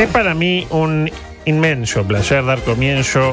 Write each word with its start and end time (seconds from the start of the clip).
Es 0.00 0.08
para 0.08 0.34
mí 0.34 0.66
un 0.70 1.10
inmenso 1.44 2.04
placer 2.04 2.42
dar 2.46 2.62
comienzo 2.62 3.32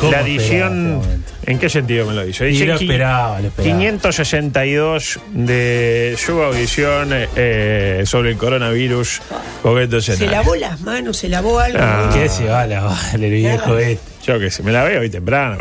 ¿Cómo 0.00 0.10
la 0.10 0.22
edición. 0.22 1.00
este? 1.00 1.52
¿En 1.52 1.60
qué 1.60 1.68
sentido 1.68 2.06
me 2.06 2.12
lo 2.12 2.24
dice? 2.24 2.46
Y 2.46 2.48
Edición 2.48 2.68
lo 2.70 2.74
esperaba, 2.74 3.40
lo 3.40 3.46
esperaba. 3.46 3.78
562 3.78 5.20
de 5.30 6.16
su 6.18 6.42
audición 6.42 7.10
eh, 7.12 8.02
sobre 8.04 8.30
el 8.30 8.36
coronavirus 8.36 9.22
COVID-19. 9.62 10.16
Se 10.16 10.26
lavó 10.26 10.56
las 10.56 10.80
manos, 10.80 11.18
se 11.18 11.28
lavó 11.28 11.60
algo. 11.60 11.78
Ah. 11.80 12.10
¿Qué 12.12 12.28
se 12.28 12.46
va 12.46 12.66
la 12.66 12.80
vale, 12.82 13.26
el 13.26 13.32
viejo 13.34 13.78
este? 13.78 14.17
Yo 14.28 14.38
que 14.38 14.50
sé, 14.50 14.62
me 14.62 14.72
la 14.72 14.84
veo 14.84 15.00
hoy 15.00 15.08
temprano. 15.08 15.56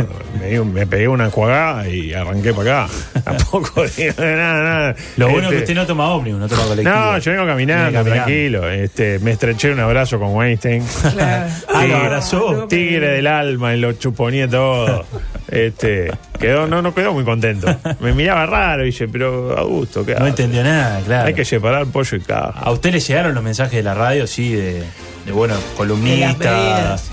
me, 0.65 0.85
pegué 0.85 1.07
una 1.07 1.27
enjuagada 1.27 1.87
y 1.87 2.11
arranqué 2.11 2.53
para 2.53 2.83
acá. 2.83 2.93
Tampoco 3.23 3.85
digo 3.95 4.13
nada, 4.17 4.61
nada. 4.61 4.95
Lo 5.15 5.29
bueno 5.29 5.43
Este, 5.43 5.55
que 5.55 5.61
usted 5.61 5.75
no 5.75 5.85
toma 5.85 6.09
ómnibus, 6.09 6.41
no 6.41 6.49
toma 6.49 6.63
colectivo. 6.63 6.93
No, 6.93 7.17
yo 7.17 7.31
vengo 7.31 7.45
caminando, 7.45 8.03
tranquilo. 8.03 8.69
Este, 8.69 9.19
me 9.19 9.31
estreché 9.31 9.71
un 9.71 9.79
abrazo 9.79 10.19
con 10.19 10.35
Weinstein. 10.35 10.83
Claro. 11.13 11.49
Ah, 11.77 11.85
lo 11.85 11.95
abrazó. 11.95 12.67
Tigre 12.67 13.09
del 13.09 13.27
alma 13.27 13.75
y 13.75 13.79
lo 13.79 13.93
chuponía 13.93 14.49
todo. 14.49 15.05
Este, 15.47 16.11
quedó, 16.39 16.65
no, 16.65 16.81
no 16.81 16.93
quedó 16.93 17.13
muy 17.13 17.23
contento. 17.23 17.67
Me 17.99 18.13
miraba 18.13 18.47
raro 18.47 18.83
y 18.83 18.87
dice, 18.87 19.07
pero 19.07 19.55
Augusto, 19.57 20.03
¿qué 20.03 20.15
No 20.15 20.25
entendió 20.25 20.63
nada, 20.63 20.99
claro. 21.05 21.27
Hay 21.27 21.35
que 21.35 21.45
separar 21.45 21.85
pollo 21.85 22.17
y 22.17 22.21
caja. 22.21 22.59
¿A 22.59 22.71
usted 22.71 22.91
le 22.91 22.99
llegaron 22.99 23.35
los 23.35 23.43
mensajes 23.43 23.75
de 23.75 23.83
la 23.83 23.93
radio, 23.93 24.25
sí, 24.25 24.53
de, 24.53 24.83
de 25.25 25.31
bueno, 25.31 25.55
medidas. 26.01 27.11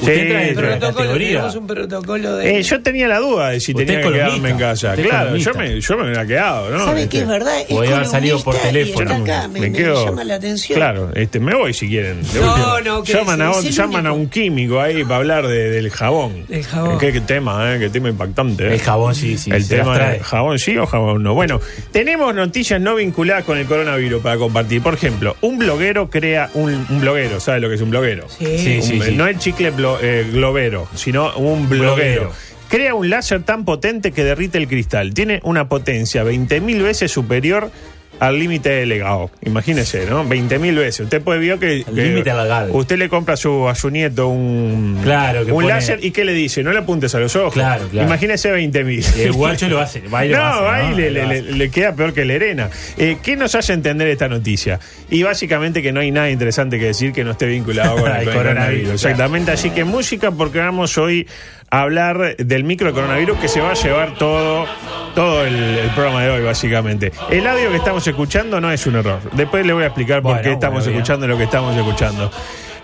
¿Usted 0.00 0.14
Sí, 0.14 0.20
entra 0.20 0.40
dentro 0.40 0.66
de 0.66 0.70
la 0.72 0.78
categoría? 0.80 1.28
tenemos 1.28 1.56
un 1.56 1.66
protocolo 1.66 2.36
de. 2.36 2.58
Eh, 2.58 2.62
yo 2.62 2.82
tenía 2.82 3.08
la 3.08 3.18
duda 3.18 3.50
de 3.50 3.60
si 3.60 3.72
Usted 3.72 3.86
tenía 3.86 4.02
que 4.02 4.12
quedarme 4.12 4.50
en 4.50 4.58
casa. 4.58 4.94
Claro, 4.94 5.36
yo 5.36 5.54
me, 5.54 5.80
yo 5.80 5.96
me 5.96 6.04
hubiera 6.04 6.26
quedado, 6.26 6.70
¿no? 6.70 6.84
¿Sabe 6.86 7.02
Este, 7.02 7.16
qué 7.16 7.22
es 7.22 7.28
verdad? 7.28 7.60
Es 7.60 7.66
Podía 7.66 7.94
haber 7.96 8.06
salido 8.06 8.42
por 8.42 8.56
teléfono. 8.56 9.14
acá, 9.16 9.48
me, 9.48 9.60
me 9.60 9.70
me 9.70 9.76
quedo- 9.78 10.04
llama 10.06 10.24
la 10.24 10.34
atención. 10.36 10.76
Claro, 10.78 11.10
este, 11.14 11.38
me 11.40 11.54
voy 11.54 11.74
si 11.74 11.88
quieren. 11.88 12.20
No, 12.34 12.80
no, 12.80 13.02
que 13.02 13.12
llaman, 13.12 13.42
a, 13.42 13.52
el 13.52 13.70
llaman 13.70 14.06
a 14.06 14.12
un 14.12 14.28
químico 14.28 14.80
ahí 14.80 15.02
para 15.04 15.16
hablar 15.16 15.46
de- 15.46 15.70
del 15.70 15.90
jabón. 15.90 16.46
Del 16.48 16.64
jabón. 16.64 16.98
Qué, 16.98 17.12
qué 17.12 17.20
tema, 17.20 17.74
¿eh? 17.74 17.78
Qué 17.78 17.90
tema 17.90 18.08
impactante. 18.08 18.68
¿eh? 18.68 18.74
El 18.74 18.80
jabón, 18.80 19.14
sí, 19.14 19.36
sí. 19.38 19.50
el 19.52 19.66
tema 19.68 19.94
trae. 19.94 20.18
de 20.18 20.24
jabón 20.24 20.58
sí 20.58 20.76
o 20.78 20.86
jabón 20.86 21.22
no. 21.22 21.34
Bueno, 21.34 21.60
tenemos 21.92 22.34
noticias 22.34 22.80
no 22.80 22.94
vinculadas 22.94 23.44
con 23.44 23.58
el 23.58 23.66
coronavirus 23.66 24.22
para 24.22 24.36
compartir. 24.38 24.82
Por 24.82 24.94
ejemplo, 24.94 25.36
un 25.42 25.58
bloguero 25.58 26.08
crea 26.10 26.50
un, 26.54 26.86
un 26.88 27.00
bloguero, 27.00 27.38
¿sabe 27.40 27.60
lo 27.60 27.68
que 27.68 27.74
es 27.74 27.80
un 27.82 27.90
bloguero? 27.90 28.26
Sí. 28.28 28.58
Sí, 28.58 28.76
Un- 28.76 28.82
sí, 28.82 29.00
sí. 29.02 29.12
No 29.14 29.26
el 29.26 29.38
chicle 29.38 29.70
blo- 29.96 29.98
eh, 30.02 30.26
globero, 30.30 30.88
sino 30.94 31.34
un 31.36 31.68
bloguero. 31.68 31.94
Bloguero. 31.94 32.32
Crea 32.68 32.94
un 32.94 33.10
láser 33.10 33.42
tan 33.42 33.64
potente 33.64 34.12
que 34.12 34.22
derrite 34.22 34.56
el 34.58 34.68
cristal. 34.68 35.12
Tiene 35.12 35.40
una 35.42 35.68
potencia 35.68 36.22
20.000 36.24 36.82
veces 36.82 37.10
superior 37.10 37.72
al 38.20 38.38
límite 38.38 38.68
delegado. 38.70 39.30
Imagínese, 39.44 40.06
¿no? 40.06 40.24
20.000 40.24 40.76
veces. 40.76 41.00
Usted 41.00 41.20
puede 41.22 41.40
ver 41.40 41.58
que, 41.58 41.84
Al 41.88 41.94
límite 41.96 42.32
legal. 42.34 42.68
usted 42.72 42.96
le 42.98 43.08
compra 43.08 43.34
a 43.34 43.36
su, 43.36 43.68
a 43.68 43.74
su 43.74 43.90
nieto 43.90 44.28
un, 44.28 45.00
Claro, 45.02 45.44
que 45.44 45.52
un 45.52 45.62
pone- 45.62 45.68
láser 45.68 45.98
y 46.04 46.10
¿qué 46.12 46.24
le 46.24 46.32
dice? 46.34 46.62
No 46.62 46.70
le 46.72 46.78
apuntes 46.80 47.14
a 47.14 47.18
los 47.18 47.34
ojos. 47.34 47.54
Claro, 47.54 47.88
claro. 47.88 48.06
Imagínese 48.06 48.52
20.000. 48.52 49.16
El 49.20 49.32
guacho 49.32 49.68
lo 49.68 49.80
hace, 49.80 50.00
va 50.02 50.24
y 50.24 50.28
lo 50.28 50.36
no, 50.36 50.44
hace, 50.44 50.64
ahí 50.68 50.90
¿no? 50.90 50.96
le, 50.96 51.10
Lo 51.10 51.12
le- 51.14 51.22
hace. 51.24 51.42
le- 51.42 51.52
le 51.56 51.70
queda 51.70 51.94
peor 51.96 52.12
que 52.14 52.24
Lerena. 52.24 52.70
Eh, 52.98 53.16
¿Qué 53.22 53.36
nos 53.36 53.54
hace 53.54 53.72
entender 53.72 54.06
esta 54.08 54.28
noticia? 54.28 54.78
Y 55.10 55.22
básicamente 55.22 55.82
que 55.82 55.90
no 55.92 56.00
hay 56.00 56.10
nada 56.10 56.30
interesante 56.30 56.78
que 56.78 56.84
decir 56.86 57.12
que 57.12 57.24
no 57.24 57.32
esté 57.32 57.46
vinculado 57.46 57.96
con 57.96 58.02
el, 58.14 58.24
coronavirus, 58.24 58.34
coronavirus. 58.36 58.92
Exactamente. 58.92 59.50
Así 59.52 59.70
que 59.70 59.84
música, 59.84 60.30
porque 60.30 60.58
vamos 60.58 60.96
hoy 60.98 61.26
a 61.70 61.82
hablar 61.82 62.36
del 62.36 62.64
microcoronavirus 62.64 63.38
que 63.38 63.48
se 63.48 63.60
va 63.60 63.70
a 63.70 63.74
llevar 63.74 64.14
todo, 64.18 64.66
todo 65.14 65.44
el, 65.44 65.54
el 65.54 65.90
programa 65.90 66.22
de 66.22 66.30
hoy, 66.30 66.44
básicamente. 66.44 67.12
El 67.30 67.46
audio 67.46 67.70
que 67.70 67.76
estamos 67.76 68.06
escuchando 68.06 68.60
no 68.60 68.70
es 68.70 68.86
un 68.86 68.96
error. 68.96 69.20
Después 69.32 69.66
le 69.66 69.72
voy 69.72 69.84
a 69.84 69.86
explicar 69.86 70.22
por 70.22 70.40
qué 70.40 70.52
estamos 70.52 70.80
bueno, 70.80 70.86
bien. 70.90 70.96
escuchando 70.98 71.26
lo 71.28 71.36
que 71.36 71.44
estamos 71.44 71.76
escuchando. 71.76 72.30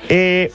Eh, 0.08 0.52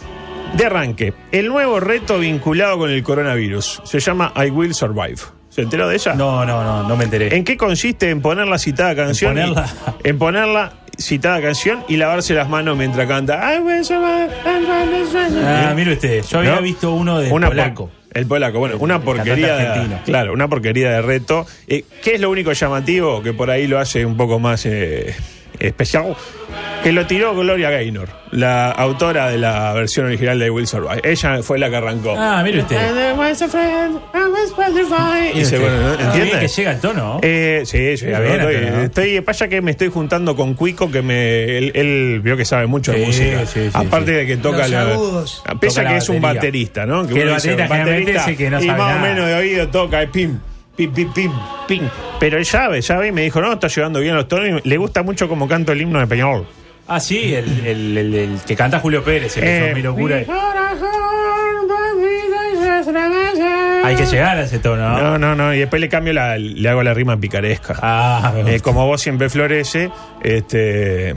de 0.55 0.65
arranque, 0.65 1.13
el 1.31 1.47
nuevo 1.47 1.79
reto 1.79 2.19
vinculado 2.19 2.77
con 2.77 2.89
el 2.89 3.01
coronavirus 3.03 3.81
se 3.85 3.99
llama 3.99 4.33
I 4.35 4.49
Will 4.49 4.73
Survive. 4.73 5.17
¿Se 5.49 5.61
enteró 5.61 5.87
de 5.87 5.95
ella? 5.95 6.13
No, 6.13 6.45
no, 6.45 6.63
no, 6.63 6.83
no 6.87 6.95
me 6.95 7.03
enteré. 7.05 7.35
¿En 7.35 7.43
qué 7.43 7.57
consiste 7.57 8.09
en 8.09 8.21
poner 8.21 8.47
la 8.47 8.57
citada 8.57 8.95
canción? 8.95 9.33
y- 9.37 9.41
ponerla? 9.41 9.69
en 10.03 10.17
ponerla 10.17 10.73
citada 10.97 11.41
canción 11.41 11.83
y 11.89 11.97
lavarse 11.97 12.33
las 12.33 12.47
manos 12.47 12.77
mientras 12.77 13.05
canta. 13.07 13.53
I 13.55 13.59
will 13.59 13.83
survive, 13.83 14.29
I 14.45 14.89
will 14.89 15.07
survive. 15.07 15.45
Ah, 15.45 15.73
mire 15.75 15.93
usted, 15.93 16.23
yo 16.23 16.39
había 16.39 16.55
¿No? 16.55 16.61
visto 16.61 16.91
uno 16.93 17.19
de 17.19 17.31
Una 17.31 17.47
polaco. 17.47 17.89
El 18.13 18.25
polaco, 18.25 18.59
bueno, 18.59 18.77
una 18.79 18.95
El 18.95 19.01
porquería. 19.01 19.55
De, 19.55 19.97
claro, 20.03 20.33
una 20.33 20.47
porquería 20.47 20.91
de 20.91 21.01
reto. 21.01 21.45
Eh, 21.67 21.83
¿Qué 22.03 22.15
es 22.15 22.21
lo 22.21 22.29
único 22.29 22.51
llamativo 22.51 23.21
que 23.21 23.33
por 23.33 23.49
ahí 23.49 23.67
lo 23.67 23.79
hace 23.79 24.05
un 24.05 24.17
poco 24.17 24.39
más 24.39 24.65
eh, 24.65 25.15
especial? 25.67 26.15
Que 26.83 26.91
lo 26.91 27.05
tiró 27.05 27.35
Gloria 27.35 27.69
Gaynor, 27.69 28.09
la 28.31 28.71
autora 28.71 29.29
de 29.29 29.37
la 29.37 29.71
versión 29.73 30.07
original 30.07 30.39
de 30.39 30.49
Will 30.49 30.65
Survive. 30.67 31.01
Ella 31.03 31.41
fue 31.43 31.59
la 31.59 31.69
que 31.69 31.75
arrancó. 31.75 32.15
Ah, 32.17 32.41
mire 32.43 32.61
usted. 32.61 32.75
Y 35.33 35.41
usted. 35.43 35.61
bueno, 35.61 35.77
¿no? 35.79 35.93
¿entiende? 35.93 36.39
que 36.39 36.47
llega 36.47 36.71
el 36.71 36.79
tono. 36.79 37.19
Eh, 37.21 37.61
sí, 37.65 37.97
sí, 37.97 38.11
a 38.11 38.19
ver, 38.19 38.39
bien, 38.39 38.41
estoy, 38.41 38.71
¿no? 38.71 38.81
estoy- 38.83 39.21
pasa 39.21 39.47
que 39.47 39.61
me 39.61 39.71
estoy 39.71 39.89
juntando 39.89 40.35
con 40.35 40.55
Cuico, 40.55 40.89
que 40.91 41.01
me, 41.01 41.57
él, 41.57 41.71
él 41.75 42.19
vio 42.23 42.35
que 42.35 42.45
sabe 42.45 42.65
mucho 42.67 42.91
de 42.91 42.99
Sí, 42.99 43.05
música. 43.05 43.45
sí, 43.45 43.59
sí, 43.65 43.69
Aparte 43.73 44.11
sí. 44.11 44.17
de 44.17 44.25
que 44.25 44.37
toca 44.37 44.57
Los 44.59 44.69
la. 44.71 44.81
agudos. 44.81 45.43
Pese 45.59 45.75
Toca 45.75 45.81
a 45.81 45.89
que 45.89 45.93
la 45.93 45.97
es 45.99 46.09
un 46.09 46.21
batería. 46.21 46.39
baterista, 46.41 46.85
¿no? 46.85 47.07
Que 47.07 47.13
uno 47.13 47.21
el 47.23 47.27
dice, 47.35 47.49
baterista 47.51 47.67
generalmente 47.75 48.13
baterista, 48.13 48.21
es 48.23 48.27
el 48.27 48.37
que 48.37 48.49
no 48.49 48.61
Y 48.61 48.65
sabe 48.65 48.77
más 48.79 48.87
o 48.95 48.95
nada. 48.99 49.13
menos 49.13 49.27
de 49.27 49.33
oído 49.35 49.67
toca, 49.69 50.01
es 50.01 50.09
pim, 50.09 50.39
pim, 50.75 50.91
pim, 50.93 51.11
pim, 51.13 51.31
pim. 51.67 51.83
Pero 52.19 52.37
él 52.37 52.45
sabe, 52.45 52.81
sabe, 52.81 53.07
y 53.07 53.11
me 53.11 53.21
dijo, 53.23 53.41
no, 53.41 53.53
está 53.53 53.67
llevando 53.67 53.99
bien 53.99 54.15
los 54.15 54.27
tonos. 54.27 54.61
y 54.63 54.69
Le 54.69 54.77
gusta 54.77 55.03
mucho 55.03 55.27
como 55.27 55.47
canto 55.47 55.71
el 55.71 55.81
himno 55.81 55.99
de 55.99 56.07
Peñarol. 56.07 56.45
Ah, 56.87 56.99
sí, 56.99 57.33
el, 57.33 57.65
el, 57.65 57.97
el- 57.97 58.15
el 58.15 58.39
que 58.45 58.55
canta 58.55 58.79
Julio 58.79 59.03
Pérez, 59.03 59.37
el 59.37 59.43
que 59.43 59.69
Eh, 59.69 59.73
mi 59.75 59.81
locura. 59.81 60.17
mi. 60.17 60.25
Hay 63.83 63.95
que 63.95 64.05
llegar 64.05 64.37
a 64.37 64.43
ese 64.43 64.59
tono, 64.59 64.89
¿no? 64.89 65.01
No, 65.01 65.17
no, 65.17 65.35
no. 65.35 65.53
Y 65.53 65.59
después 65.59 65.79
le 65.81 65.89
cambio 65.89 66.13
la, 66.13 66.37
le 66.37 66.69
hago 66.69 66.83
la 66.83 66.93
rima 66.93 67.17
picaresca. 67.17 67.75
Ah, 67.81 68.33
Eh, 68.45 68.59
como 68.59 68.85
vos 68.85 69.01
siempre 69.01 69.29
florece, 69.29 69.89
este. 70.23 71.15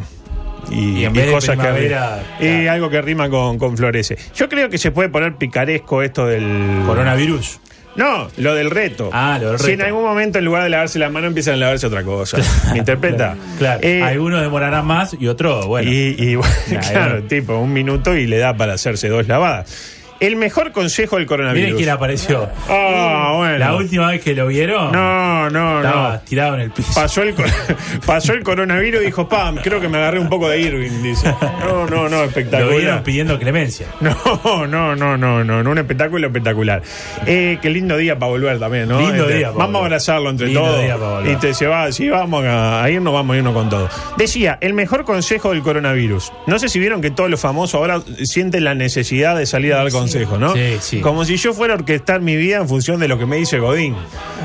Y, 0.70 1.00
Y 1.00 1.04
en 1.04 1.14
y 1.14 1.18
vez 1.18 1.26
de 1.26 1.32
cosas 1.32 1.56
que 1.56 1.62
primavera, 1.62 2.22
y 2.40 2.44
claro. 2.46 2.72
algo 2.72 2.90
que 2.90 3.02
rima 3.02 3.28
con, 3.28 3.58
con 3.58 3.76
florece. 3.76 4.16
Yo 4.34 4.48
creo 4.48 4.70
que 4.70 4.78
se 4.78 4.92
puede 4.92 5.10
poner 5.10 5.34
picaresco 5.36 6.02
esto 6.02 6.26
del 6.26 6.82
Coronavirus. 6.86 7.60
No, 7.96 8.28
lo 8.38 8.54
del 8.54 8.70
reto. 8.70 9.10
Ah, 9.12 9.38
lo 9.40 9.50
del 9.50 9.58
Si 9.60 9.66
en 9.72 9.78
reto. 9.78 9.84
algún 9.86 10.02
momento 10.04 10.38
en 10.38 10.44
lugar 10.44 10.64
de 10.64 10.70
lavarse 10.70 10.98
la 10.98 11.10
mano 11.10 11.26
empiezan 11.28 11.54
a 11.54 11.56
lavarse 11.58 11.86
otra 11.86 12.02
cosa. 12.02 12.38
¿Me 12.72 12.78
interpreta? 12.78 13.36
Claro. 13.58 13.80
Eh, 13.82 14.02
Algunos 14.02 14.40
demorarán 14.40 14.86
más 14.86 15.16
y 15.18 15.26
otros, 15.28 15.66
bueno. 15.66 15.90
y, 15.90 16.14
y, 16.18 16.34
bueno, 16.36 16.54
claro, 16.90 17.20
ya. 17.20 17.28
tipo, 17.28 17.56
un 17.58 17.72
minuto 17.72 18.16
y 18.16 18.26
le 18.26 18.38
da 18.38 18.56
para 18.56 18.74
hacerse 18.74 19.08
dos 19.08 19.26
lavadas. 19.28 20.00
El 20.26 20.36
mejor 20.36 20.72
consejo 20.72 21.16
del 21.16 21.26
coronavirus. 21.26 21.62
Miren 21.64 21.76
quién 21.76 21.90
apareció. 21.90 22.48
Ah, 22.68 23.34
bueno. 23.36 23.58
La 23.58 23.74
última 23.74 24.08
vez 24.10 24.22
que 24.22 24.34
lo 24.34 24.46
vieron, 24.46 24.92
No, 24.92 25.50
no, 25.50 25.78
estaba 25.82 26.12
no. 26.14 26.20
tirado 26.20 26.54
en 26.54 26.60
el 26.62 26.70
piso. 26.70 26.92
Pasó 26.94 27.22
el, 27.22 27.34
cor- 27.34 27.46
pasó 28.06 28.32
el 28.32 28.42
coronavirus 28.42 29.02
y 29.02 29.06
dijo, 29.06 29.28
pam, 29.28 29.56
creo 29.62 29.80
que 29.80 29.88
me 29.88 29.98
agarré 29.98 30.18
un 30.18 30.28
poco 30.28 30.48
de 30.48 30.60
Irving, 30.60 31.02
dice. 31.02 31.34
No, 31.60 31.86
no, 31.86 32.08
no, 32.08 32.18
Lo 32.18 32.24
espectacular. 32.24 32.76
vieron 32.78 33.02
pidiendo 33.02 33.38
clemencia. 33.38 33.86
No, 34.00 34.66
no, 34.66 34.94
no, 34.96 35.16
no, 35.16 35.44
no, 35.44 35.70
un 35.70 35.78
espectáculo 35.78 36.26
espectacular. 36.26 36.82
Eh, 37.26 37.58
qué 37.60 37.70
lindo 37.70 37.96
día 37.96 38.18
para 38.18 38.30
volver 38.30 38.58
también, 38.58 38.88
¿no? 38.88 38.98
Lindo 39.00 39.24
Este, 39.24 39.38
día 39.38 39.46
para 39.52 39.58
Vamos 39.58 39.80
a 39.82 39.84
abrazarlo 39.84 40.30
entre 40.30 40.46
Lindo 40.46 40.60
todos. 40.62 40.82
día 40.82 40.96
para 40.96 41.10
volver. 41.16 41.32
Y 41.32 41.36
te 41.36 41.54
se 41.54 41.66
va, 41.66 41.90
si 41.92 42.08
vamos 42.08 42.44
a, 42.44 42.82
a 42.82 42.90
irnos, 42.90 43.12
vamos 43.12 43.34
a 43.34 43.38
irnos 43.38 43.54
con 43.54 43.68
todo. 43.68 43.88
Decía, 44.16 44.58
el 44.60 44.72
mejor 44.74 45.04
consejo 45.04 45.50
del 45.50 45.62
coronavirus. 45.62 46.32
No 46.46 46.58
sé 46.58 46.68
si 46.68 46.78
vieron 46.78 47.00
que 47.00 47.10
todos 47.10 47.30
los 47.30 47.40
famosos 47.40 47.74
ahora 47.74 48.00
sienten 48.24 48.64
la 48.64 48.74
necesidad 48.74 49.36
de 49.36 49.46
salir 49.46 49.72
a 49.74 49.76
dar 49.78 49.90
consejos, 49.92 50.13
¿no? 50.38 50.52
Sí, 50.54 50.76
sí. 50.80 51.00
Como 51.00 51.24
si 51.24 51.36
yo 51.36 51.52
fuera 51.54 51.74
a 51.74 51.76
orquestar 51.76 52.20
mi 52.20 52.36
vida 52.36 52.56
en 52.58 52.68
función 52.68 53.00
de 53.00 53.08
lo 53.08 53.18
que 53.18 53.26
me 53.26 53.36
dice 53.36 53.58
Godín. 53.58 53.94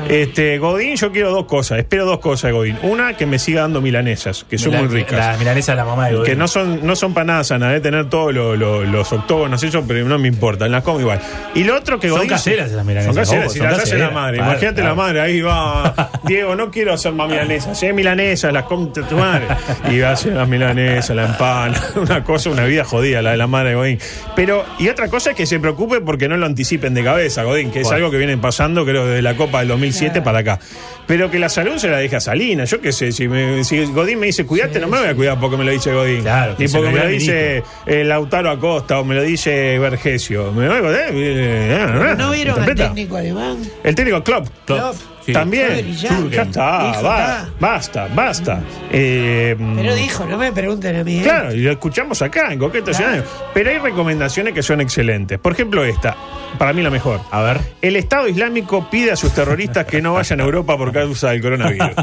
Este, 0.08 0.58
Godín, 0.58 0.96
yo 0.96 1.12
quiero 1.12 1.30
dos 1.30 1.44
cosas, 1.46 1.78
espero 1.78 2.04
dos 2.06 2.18
cosas 2.20 2.48
de 2.48 2.52
Godín. 2.52 2.78
Una, 2.82 3.16
que 3.16 3.26
me 3.26 3.38
siga 3.38 3.62
dando 3.62 3.80
milanesas, 3.80 4.44
que 4.48 4.58
son 4.58 4.72
La- 4.72 4.80
muy 4.80 4.88
ricas. 4.88 5.18
La 5.18 5.36
milanesa 5.36 5.72
de 5.72 5.76
la 5.76 5.84
mamá 5.84 6.06
de 6.08 6.14
Godín. 6.16 6.26
Que 6.26 6.36
no 6.36 6.48
son, 6.48 6.84
no 6.86 6.96
son 6.96 7.14
para 7.14 7.24
nada 7.26 7.44
sanas, 7.44 7.72
de 7.72 7.80
tener 7.80 8.08
todos 8.08 8.34
lo- 8.34 8.56
lo- 8.56 8.84
los 8.84 9.12
octógonos, 9.12 9.62
eso, 9.62 9.84
pero 9.86 10.06
no 10.06 10.18
me 10.18 10.28
importa, 10.28 10.68
las 10.68 10.82
como 10.82 11.00
igual. 11.00 11.20
Y 11.54 11.64
lo 11.64 11.76
otro 11.76 12.00
que 12.00 12.08
Son 12.08 12.18
Godín- 12.20 12.28
caseras 12.28 12.70
esas 12.70 12.84
milanesas, 12.84 13.14
Son 13.14 13.22
caseras, 13.22 13.44
ojo, 13.46 13.52
si 13.52 13.58
son 13.58 13.66
las 13.70 13.78
hace 13.78 13.84
la 13.86 13.90
caseras. 14.06 14.12
madre. 14.14 14.36
Claro, 14.38 14.50
Imagínate 14.52 14.80
claro. 14.80 14.96
la 14.96 15.02
madre, 15.02 15.20
ahí 15.20 15.40
va. 15.40 16.10
Diego, 16.24 16.56
no 16.56 16.70
quiero 16.70 16.92
hacer 16.94 17.12
más 17.12 17.28
milanesas, 17.28 17.82
¿eh? 17.82 17.92
milanesas, 17.92 18.52
las 18.52 18.64
come 18.64 18.88
tu 18.90 19.16
madre. 19.16 19.46
Y 19.90 20.00
hace 20.00 20.30
las 20.30 20.48
milanesas, 20.48 21.14
la 21.14 21.26
empana, 21.26 21.80
una 21.96 22.24
cosa, 22.24 22.50
una 22.50 22.64
vida 22.64 22.84
jodida, 22.84 23.22
la 23.22 23.32
de 23.32 23.36
la 23.36 23.46
madre 23.46 23.70
de 23.70 23.74
Godín. 23.76 23.98
Pero, 24.34 24.64
y 24.78 24.88
otra 24.88 25.08
cosa 25.08 25.30
es 25.30 25.36
que 25.36 25.46
se 25.50 25.60
preocupe 25.60 26.00
porque 26.00 26.28
no 26.28 26.36
lo 26.38 26.46
anticipen 26.46 26.94
de 26.94 27.04
cabeza, 27.04 27.42
Godín, 27.44 27.70
que 27.70 27.80
es 27.80 27.84
Bueno. 27.84 27.96
algo 27.98 28.10
que 28.10 28.16
viene 28.16 28.38
pasando, 28.38 28.84
creo, 28.86 29.06
desde 29.06 29.20
la 29.20 29.36
Copa 29.36 29.58
del 29.58 29.68
2007 29.68 30.22
para 30.22 30.38
acá. 30.38 30.58
Pero 31.06 31.30
que 31.30 31.38
la 31.38 31.48
salud 31.48 31.76
se 31.76 31.88
la 31.88 31.98
deja 31.98 32.16
a 32.16 32.20
Salinas. 32.20 32.70
Yo 32.70 32.80
qué 32.80 32.92
sé, 32.92 33.12
si, 33.12 33.28
me- 33.28 33.62
si 33.64 33.84
Godín 33.86 34.18
me 34.20 34.26
dice 34.26 34.46
cuídate, 34.46 34.80
no 34.80 34.88
me 34.88 34.98
voy 34.98 35.08
a 35.08 35.14
cuidar 35.14 35.38
porque 35.38 35.56
me 35.56 35.64
lo 35.64 35.72
dice 35.72 35.92
Godín. 35.92 36.22
Claro, 36.22 36.56
que 36.56 36.64
Ni 36.64 36.72
porque 36.72 36.90
me 36.90 36.98
lo 37.00 37.08
dice 37.08 37.62
eh, 37.86 38.04
Lautaro 38.04 38.50
Acosta 38.50 38.98
o 39.00 39.04
me 39.04 39.14
lo 39.14 39.22
dice 39.22 39.78
Vergesio. 39.78 40.52
Me 40.52 40.68
voy 40.68 40.76
a 40.94 41.08
eh, 41.08 41.10
eh, 41.12 42.14
¿No 42.16 42.30
vieron 42.30 42.62
al 42.62 42.74
técnico 42.74 43.16
alemán? 43.16 43.58
El 43.84 43.94
técnico 43.94 44.22
Klopp. 44.22 44.46
Klopp. 44.64 44.94
Sí. 45.24 45.32
También. 45.32 45.92
Ya 45.96 46.08
está, 46.42 46.88
Dijo, 46.88 47.02
va- 47.04 47.20
está. 47.20 47.48
basta, 47.60 48.08
basta. 48.14 48.60
Eh, 48.90 49.54
Pero 49.76 49.94
dijo, 49.94 50.24
no 50.26 50.38
me 50.38 50.50
pregunten 50.52 50.96
a 50.96 51.04
mí. 51.04 51.18
¿eh? 51.18 51.22
Claro, 51.22 51.54
y 51.54 51.58
lo 51.60 51.70
escuchamos 51.72 52.22
acá, 52.22 52.52
en 52.52 52.58
Coqueto 52.58 52.90
Claro. 52.92 53.22
Pero 53.52 53.70
hay 53.70 53.78
recomendaciones 53.78 54.54
que 54.54 54.62
son 54.62 54.80
excelentes. 54.80 55.38
Por 55.38 55.52
ejemplo, 55.52 55.84
esta, 55.84 56.16
para 56.58 56.72
mí 56.72 56.82
la 56.82 56.90
mejor. 56.90 57.20
A 57.30 57.42
ver. 57.42 57.60
El 57.82 57.96
Estado 57.96 58.28
Islámico 58.28 58.88
pide 58.90 59.12
a 59.12 59.16
sus 59.16 59.32
terroristas 59.32 59.84
que 59.86 60.00
no 60.00 60.14
vayan 60.14 60.40
a 60.40 60.44
Europa 60.44 60.76
por 60.78 60.92
causa 60.92 61.30
del 61.30 61.42
coronavirus. 61.42 61.90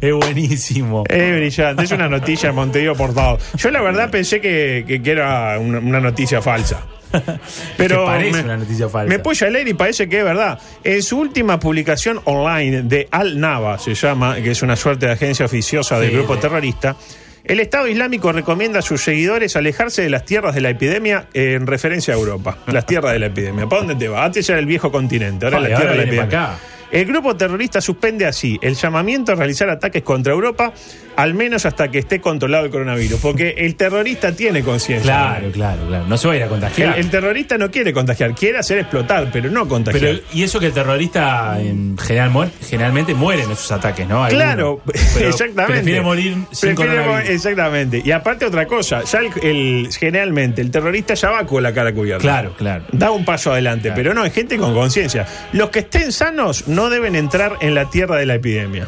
Es 0.00 0.12
buenísimo. 0.12 1.04
Es 1.08 1.34
brillante, 1.36 1.84
es 1.84 1.90
una 1.90 2.08
noticia 2.08 2.50
en 2.50 2.54
Montevideo 2.56 2.94
Portado. 2.94 3.38
Yo 3.56 3.70
la 3.70 3.80
verdad 3.80 4.10
pensé 4.10 4.40
que, 4.40 4.84
que- 4.86 5.02
que 5.02 5.10
era 5.10 5.58
una, 5.58 5.78
una 5.78 6.00
noticia 6.00 6.42
falsa. 6.42 6.82
Pero 7.76 8.04
parece 8.06 8.32
me, 8.32 8.40
una 8.44 8.56
noticia 8.56 8.88
falsa. 8.88 9.08
me 9.08 9.18
puse 9.18 9.46
a 9.46 9.50
leer 9.50 9.68
y 9.68 9.74
parece 9.74 10.08
que 10.08 10.18
es 10.18 10.24
verdad. 10.24 10.58
En 10.84 11.02
su 11.02 11.18
última 11.18 11.58
publicación 11.58 12.20
online 12.24 12.82
de 12.82 13.08
Al 13.10 13.38
Nava, 13.38 13.78
se 13.78 13.94
llama, 13.94 14.36
que 14.36 14.50
es 14.50 14.62
una 14.62 14.76
suerte 14.76 15.06
de 15.06 15.12
agencia 15.12 15.46
oficiosa 15.46 15.98
del 15.98 16.10
Sí, 16.10 16.16
grupo 16.16 16.36
terrorista, 16.38 16.96
el 17.44 17.60
Estado 17.60 17.86
Islámico 17.86 18.32
recomienda 18.32 18.80
a 18.80 18.82
sus 18.82 19.02
seguidores 19.02 19.54
alejarse 19.56 20.02
de 20.02 20.10
las 20.10 20.24
tierras 20.24 20.54
de 20.54 20.60
la 20.60 20.70
epidemia 20.70 21.28
en 21.32 21.66
referencia 21.66 22.12
a 22.14 22.16
Europa. 22.16 22.58
Las 22.66 22.86
tierras 22.86 23.12
de 23.12 23.20
la 23.20 23.26
epidemia. 23.26 23.68
¿Para 23.68 23.82
dónde 23.82 23.94
te 23.94 24.08
vas? 24.08 24.26
Antes 24.26 24.48
era 24.50 24.58
el 24.58 24.66
viejo 24.66 24.90
continente, 24.90 25.46
ahora 25.46 25.58
es 25.58 25.62
la 25.62 25.68
tierra 25.68 25.82
ahora 25.82 25.92
de 25.92 25.96
la 25.98 26.02
epidemia. 26.02 26.42
acá. 26.44 26.58
El 26.90 27.04
grupo 27.06 27.36
terrorista 27.36 27.80
suspende 27.80 28.26
así 28.26 28.58
el 28.62 28.74
llamamiento 28.74 29.32
a 29.32 29.34
realizar 29.34 29.68
ataques 29.68 30.02
contra 30.02 30.32
Europa, 30.32 30.72
al 31.16 31.34
menos 31.34 31.66
hasta 31.66 31.90
que 31.90 31.98
esté 31.98 32.20
controlado 32.20 32.64
el 32.66 32.70
coronavirus, 32.70 33.20
porque 33.20 33.54
el 33.58 33.74
terrorista 33.76 34.32
tiene 34.32 34.62
conciencia. 34.62 35.02
Claro, 35.10 35.50
claro, 35.50 35.86
claro. 35.88 36.06
No 36.06 36.16
se 36.16 36.28
va 36.28 36.34
a 36.34 36.36
ir 36.36 36.42
a 36.42 36.48
contagiar. 36.48 36.98
el 36.98 37.10
terrorista 37.10 37.58
no 37.58 37.70
quiere 37.70 37.92
contagiar, 37.92 38.34
quiere 38.34 38.58
hacer 38.58 38.78
explotar, 38.78 39.30
pero 39.32 39.50
no 39.50 39.66
contagiar. 39.66 40.00
Pero, 40.02 40.18
y 40.32 40.42
eso 40.42 40.60
que 40.60 40.66
el 40.66 40.72
terrorista 40.72 41.58
en 41.60 41.96
general, 41.98 42.30
muer- 42.30 42.50
generalmente 42.68 43.14
muere 43.14 43.42
en 43.44 43.50
esos 43.50 43.70
ataques, 43.72 44.06
¿no? 44.08 44.26
Claro, 44.28 44.80
Pero 45.14 45.28
exactamente. 45.28 45.72
Prefiere 45.74 46.00
morir 46.00 46.34
sin 46.52 46.74
Prefiere 46.74 46.74
coronavirus. 47.02 47.30
Exactamente. 47.30 48.02
Y 48.04 48.10
aparte 48.12 48.44
otra 48.46 48.66
cosa, 48.66 49.02
ya 49.04 49.20
el, 49.20 49.30
el- 49.42 49.88
generalmente 49.92 50.60
el 50.62 50.70
terrorista 50.70 51.14
ya 51.14 51.30
va 51.30 51.46
con 51.46 51.62
la 51.62 51.72
cara 51.72 51.92
cubierta. 51.92 52.20
Claro, 52.22 52.54
claro. 52.56 52.84
Da 52.92 53.10
un 53.10 53.24
paso 53.24 53.52
adelante, 53.52 53.88
Claro. 53.88 53.96
pero 53.96 54.14
no, 54.14 54.24
es 54.24 54.32
gente 54.32 54.56
con 54.58 54.74
conciencia. 54.74 55.26
Los 55.52 55.70
que 55.70 55.80
estén 55.80 56.12
sanos 56.12 56.68
no 56.68 56.90
deben 56.90 57.14
entrar 57.16 57.56
en 57.60 57.74
la 57.74 57.88
tierra 57.90 58.16
de 58.16 58.26
la 58.26 58.34
epidemia. 58.34 58.86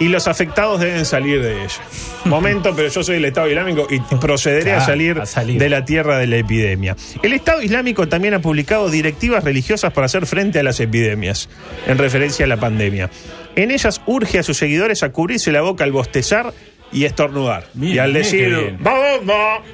Y 0.00 0.08
los 0.08 0.28
afectados 0.28 0.80
deben 0.80 1.04
salir 1.04 1.42
de 1.42 1.64
ella. 1.64 1.80
Momento, 2.24 2.74
pero 2.74 2.88
yo 2.88 3.02
soy 3.02 3.16
el 3.16 3.24
Estado 3.24 3.48
Islámico 3.48 3.86
y 3.90 4.00
procederé 4.16 4.72
a, 4.72 4.80
salir 4.80 5.18
a 5.20 5.26
salir. 5.26 5.60
de 5.60 5.68
la 5.68 5.84
tierra 5.84 6.18
de 6.18 6.26
la 6.26 6.36
epidemia. 6.36 6.96
El 7.22 7.32
Estado 7.32 7.62
Islámico 7.62 8.08
también 8.08 8.34
ha 8.34 8.40
publicado 8.40 8.90
directivas 8.90 9.44
religiosas 9.44 9.92
para 9.92 10.06
hacer 10.06 10.26
frente 10.26 10.58
a 10.58 10.62
las 10.62 10.78
epidemias, 10.80 11.48
en 11.86 11.98
referencia 11.98 12.44
a 12.44 12.48
la 12.48 12.58
pandemia. 12.58 13.10
En 13.56 13.70
ellas 13.70 14.00
urge 14.06 14.38
a 14.38 14.42
sus 14.42 14.56
seguidores 14.56 15.02
a 15.02 15.10
cubrirse 15.10 15.50
la 15.50 15.62
boca 15.62 15.84
al 15.84 15.92
bostezar 15.92 16.52
y 16.92 17.04
estornudar. 17.04 17.64
Y 17.80 17.98
al 17.98 18.12
decir. 18.12 18.76
¡vamos! 18.80 19.28
va". 19.28 19.60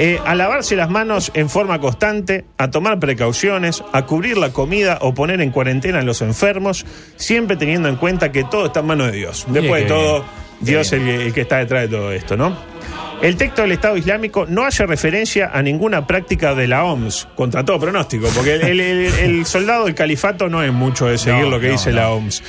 Eh, 0.00 0.20
a 0.24 0.36
lavarse 0.36 0.76
las 0.76 0.88
manos 0.90 1.32
en 1.34 1.50
forma 1.50 1.80
constante, 1.80 2.44
a 2.56 2.70
tomar 2.70 3.00
precauciones, 3.00 3.82
a 3.92 4.06
cubrir 4.06 4.38
la 4.38 4.50
comida 4.52 4.98
o 5.00 5.12
poner 5.12 5.40
en 5.40 5.50
cuarentena 5.50 5.98
a 5.98 6.02
los 6.02 6.22
enfermos, 6.22 6.86
siempre 7.16 7.56
teniendo 7.56 7.88
en 7.88 7.96
cuenta 7.96 8.30
que 8.30 8.44
todo 8.44 8.66
está 8.66 8.78
en 8.78 8.86
manos 8.86 9.10
de 9.10 9.18
Dios. 9.18 9.44
Después 9.48 9.82
de 9.82 9.88
todo. 9.88 10.24
Dios 10.60 10.86
es 10.86 10.92
el, 10.92 11.04
que- 11.04 11.26
el 11.26 11.32
que 11.32 11.40
está 11.40 11.58
detrás 11.58 11.82
de 11.82 11.96
todo 11.96 12.12
esto, 12.12 12.36
¿no? 12.36 12.56
El 13.20 13.36
texto 13.36 13.62
del 13.62 13.72
Estado 13.72 13.96
Islámico 13.96 14.46
no 14.48 14.64
hace 14.64 14.86
referencia 14.86 15.50
a 15.52 15.60
ninguna 15.62 16.06
práctica 16.06 16.54
de 16.54 16.68
la 16.68 16.84
OMS, 16.84 17.26
contra 17.34 17.64
todo 17.64 17.80
pronóstico, 17.80 18.28
porque 18.32 18.54
el, 18.54 18.62
el- 18.62 18.80
el- 18.80 19.14
el 19.14 19.46
soldado 19.46 19.86
del 19.86 19.96
califato 19.96 20.48
no 20.48 20.62
es 20.62 20.72
mucho 20.72 21.06
de 21.06 21.18
seguir 21.18 21.42
No, 21.42 21.50
lo 21.50 21.58
que 21.60 21.66
no, 21.66 21.72
dice 21.72 21.90
no. 21.90 21.96
la 21.96 22.10
OMS, 22.10 22.42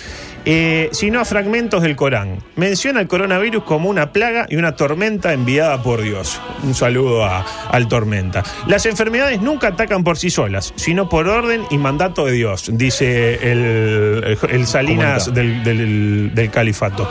eh, 0.45 0.89
sino 0.91 1.19
a 1.19 1.25
fragmentos 1.25 1.81
del 1.81 1.95
Corán. 1.95 2.37
Menciona 2.55 3.01
el 3.01 3.07
coronavirus 3.07 3.63
como 3.63 3.89
una 3.89 4.11
plaga 4.11 4.45
y 4.49 4.55
una 4.55 4.75
tormenta 4.75 5.33
enviada 5.33 5.81
por 5.83 6.01
Dios. 6.01 6.39
Un 6.63 6.73
saludo 6.75 7.25
a- 7.25 7.45
al 7.69 7.87
tormenta. 7.87 8.43
Las 8.67 8.85
enfermedades 8.85 9.41
nunca 9.41 9.67
atacan 9.69 10.03
por 10.03 10.17
sí 10.17 10.29
solas, 10.29 10.73
sino 10.75 11.09
por 11.09 11.27
orden 11.27 11.63
y 11.69 11.77
mandato 11.77 12.25
de 12.25 12.31
Dios, 12.33 12.69
dice 12.73 13.51
el, 13.51 14.37
Salinas 14.65 15.33
del, 15.33 15.63
del- 15.63 16.31
del 16.33 16.49
califato. 16.49 17.09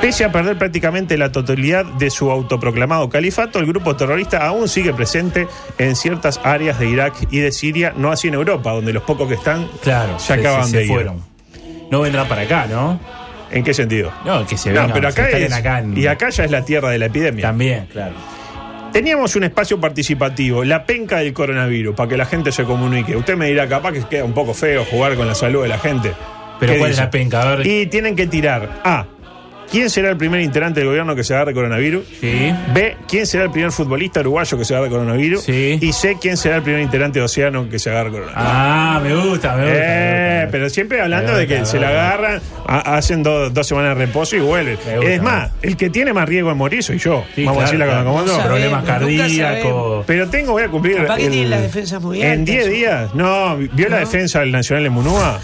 Pese 0.00 0.24
a 0.24 0.32
perder 0.32 0.58
prácticamente 0.58 1.16
la 1.16 1.32
totalidad 1.32 1.84
de 1.84 2.10
su 2.10 2.30
autoproclamado 2.30 3.08
califato, 3.08 3.58
el 3.58 3.66
grupo 3.66 3.96
terrorista 3.96 4.46
aún 4.46 4.68
sigue 4.68 4.92
presente 4.92 5.46
en 5.78 5.96
ciertas 5.96 6.40
áreas 6.44 6.78
de 6.78 6.88
Irak 6.88 7.14
y 7.30 7.38
de 7.38 7.52
Siria, 7.52 7.94
no 7.96 8.10
así 8.12 8.28
en 8.28 8.34
Europa, 8.34 8.72
donde 8.72 8.92
los 8.92 9.02
pocos 9.04 9.28
que 9.28 9.34
están 9.34 9.68
Claro. 9.82 10.18
se 10.18 10.34
acaban 10.34 10.68
se 10.68 10.78
de 10.78 10.84
ir. 10.84 10.88
fueron. 10.90 11.33
No 11.90 12.00
vendrán 12.00 12.26
para 12.28 12.42
acá, 12.42 12.66
¿no? 12.68 12.98
¿En 13.50 13.62
qué 13.62 13.72
sentido? 13.74 14.10
No, 14.24 14.46
que 14.46 14.56
se 14.56 14.70
No, 14.70 14.80
vengan. 14.80 14.92
pero 14.94 15.08
acá 15.08 15.28
es, 15.28 15.52
acá 15.52 15.78
en- 15.80 15.96
y 15.96 16.06
acá 16.06 16.30
ya 16.30 16.44
es 16.44 16.50
la 16.50 16.64
tierra 16.64 16.90
de 16.90 16.98
la 16.98 17.06
epidemia. 17.06 17.42
También, 17.42 17.86
claro. 17.86 18.14
Teníamos 18.92 19.34
un 19.36 19.44
espacio 19.44 19.80
participativo, 19.80 20.62
la 20.64 20.84
penca 20.86 21.18
del 21.18 21.32
coronavirus, 21.32 21.94
para 21.96 22.08
que 22.08 22.16
la 22.16 22.26
gente 22.26 22.52
se 22.52 22.64
comunique. 22.64 23.16
Usted 23.16 23.36
me 23.36 23.46
dirá, 23.46 23.68
capaz 23.68 23.92
que 23.92 24.02
queda 24.04 24.24
un 24.24 24.32
poco 24.34 24.54
feo 24.54 24.84
jugar 24.84 25.16
con 25.16 25.26
la 25.26 25.34
salud 25.34 25.62
de 25.62 25.68
la 25.68 25.78
gente. 25.78 26.12
Pero 26.60 26.72
¿Qué 26.74 26.78
¿cuál 26.78 26.90
dice? 26.90 27.00
es 27.02 27.06
la 27.06 27.10
penca? 27.10 27.42
A 27.42 27.56
ver. 27.56 27.66
Y 27.66 27.86
tienen 27.86 28.14
que 28.14 28.28
tirar 28.28 28.80
A. 28.84 29.06
¿Quién 29.70 29.90
será 29.90 30.10
el 30.10 30.16
primer 30.16 30.40
integrante 30.40 30.80
del 30.80 30.88
gobierno 30.88 31.16
que 31.16 31.24
se 31.24 31.34
agarre 31.34 31.52
coronavirus? 31.52 32.04
Sí. 32.20 32.52
B. 32.72 32.96
¿Quién 33.08 33.26
será 33.26 33.44
el 33.44 33.50
primer 33.50 33.72
futbolista 33.72 34.20
uruguayo 34.20 34.56
que 34.56 34.64
se 34.64 34.74
agarre 34.74 34.90
coronavirus? 34.90 35.42
Sí. 35.42 35.78
Y 35.80 35.92
C. 35.92 36.16
¿Quién 36.20 36.36
será 36.36 36.56
el 36.56 36.62
primer 36.62 36.80
integrante 36.82 37.18
de 37.18 37.24
Océano 37.24 37.68
que 37.68 37.78
se 37.80 37.90
agarre 37.90 38.10
coronavirus? 38.10 38.42
Ah, 38.46 39.00
me 39.02 39.14
gusta, 39.16 39.24
me 39.24 39.30
gusta. 39.30 39.56
me 39.56 39.62
gusta, 39.64 39.84
Eh, 39.84 40.28
me 40.28 40.34
gusta. 40.42 40.50
pero 40.52 40.70
siempre 40.70 41.00
hablando 41.00 41.34
de 41.36 41.46
que 41.48 41.66
se 41.66 41.80
la 41.80 41.88
agarran, 41.88 42.40
ha- 42.66 42.96
hacen 42.96 43.22
do- 43.24 43.50
dos 43.50 43.66
semanas 43.66 43.96
de 43.98 44.06
reposo 44.06 44.36
y 44.36 44.40
vuelven. 44.40 44.76
Gusta, 44.76 44.94
es 45.10 45.22
más, 45.22 45.50
el 45.62 45.76
que 45.76 45.90
tiene 45.90 46.12
más 46.12 46.28
riesgo 46.28 46.50
de 46.50 46.54
morir 46.54 46.82
soy 46.82 46.98
yo. 46.98 47.24
Sí, 47.34 47.44
Vamos 47.44 47.64
a 47.64 47.66
claro, 47.66 47.78
decirla 47.78 47.86
claro. 47.86 48.04
como 48.04 48.22
No. 48.22 48.44
Problemas 48.46 48.84
cardíacos. 48.84 50.04
Pero 50.06 50.28
tengo, 50.28 50.52
voy 50.52 50.62
a 50.62 50.68
cumplir. 50.68 50.96
Capaz 50.98 51.16
que 51.16 51.26
el- 51.26 51.32
tiene 51.32 51.48
las 51.48 51.62
defensas 51.62 52.00
muy 52.00 52.22
En 52.22 52.30
altas. 52.40 52.46
10 52.46 52.70
días, 52.70 53.14
no, 53.14 53.56
vio 53.56 53.88
la 53.88 53.98
defensa 53.98 54.40
del 54.40 54.52
Nacional 54.52 54.84
de 54.84 54.90
Munúa, 54.90 55.40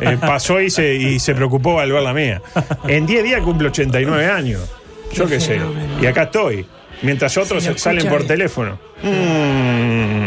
Eh, 0.00 0.16
pasó 0.20 0.60
y 0.60 0.70
se, 0.70 0.94
y 0.94 1.18
se 1.18 1.34
preocupó 1.34 1.70
de 1.70 1.74
evaluar 1.76 2.02
la 2.02 2.12
mía. 2.14 2.42
En 2.88 3.06
10 3.06 3.22
días 3.24 3.40
cumplo 3.56 3.68
89 3.68 4.26
años. 4.26 4.70
Yo 5.14 5.26
Qué 5.26 5.40
sé. 5.40 5.58
Y 6.00 6.06
acá 6.06 6.24
estoy. 6.24 6.66
Mientras 7.02 7.36
otros 7.38 7.64
salen 7.76 7.98
escucha 7.98 8.10
por 8.10 8.26
teléfono. 8.26 8.78
Mm. 9.02 10.26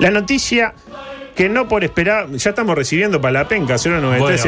La 0.00 0.10
noticia 0.10 0.74
que 1.34 1.48
no 1.48 1.66
por 1.68 1.82
esperar, 1.84 2.30
ya 2.30 2.50
estamos 2.50 2.76
recibiendo 2.76 3.20
para 3.20 3.32
la 3.32 3.48
penca 3.48 3.76
093 3.76 4.44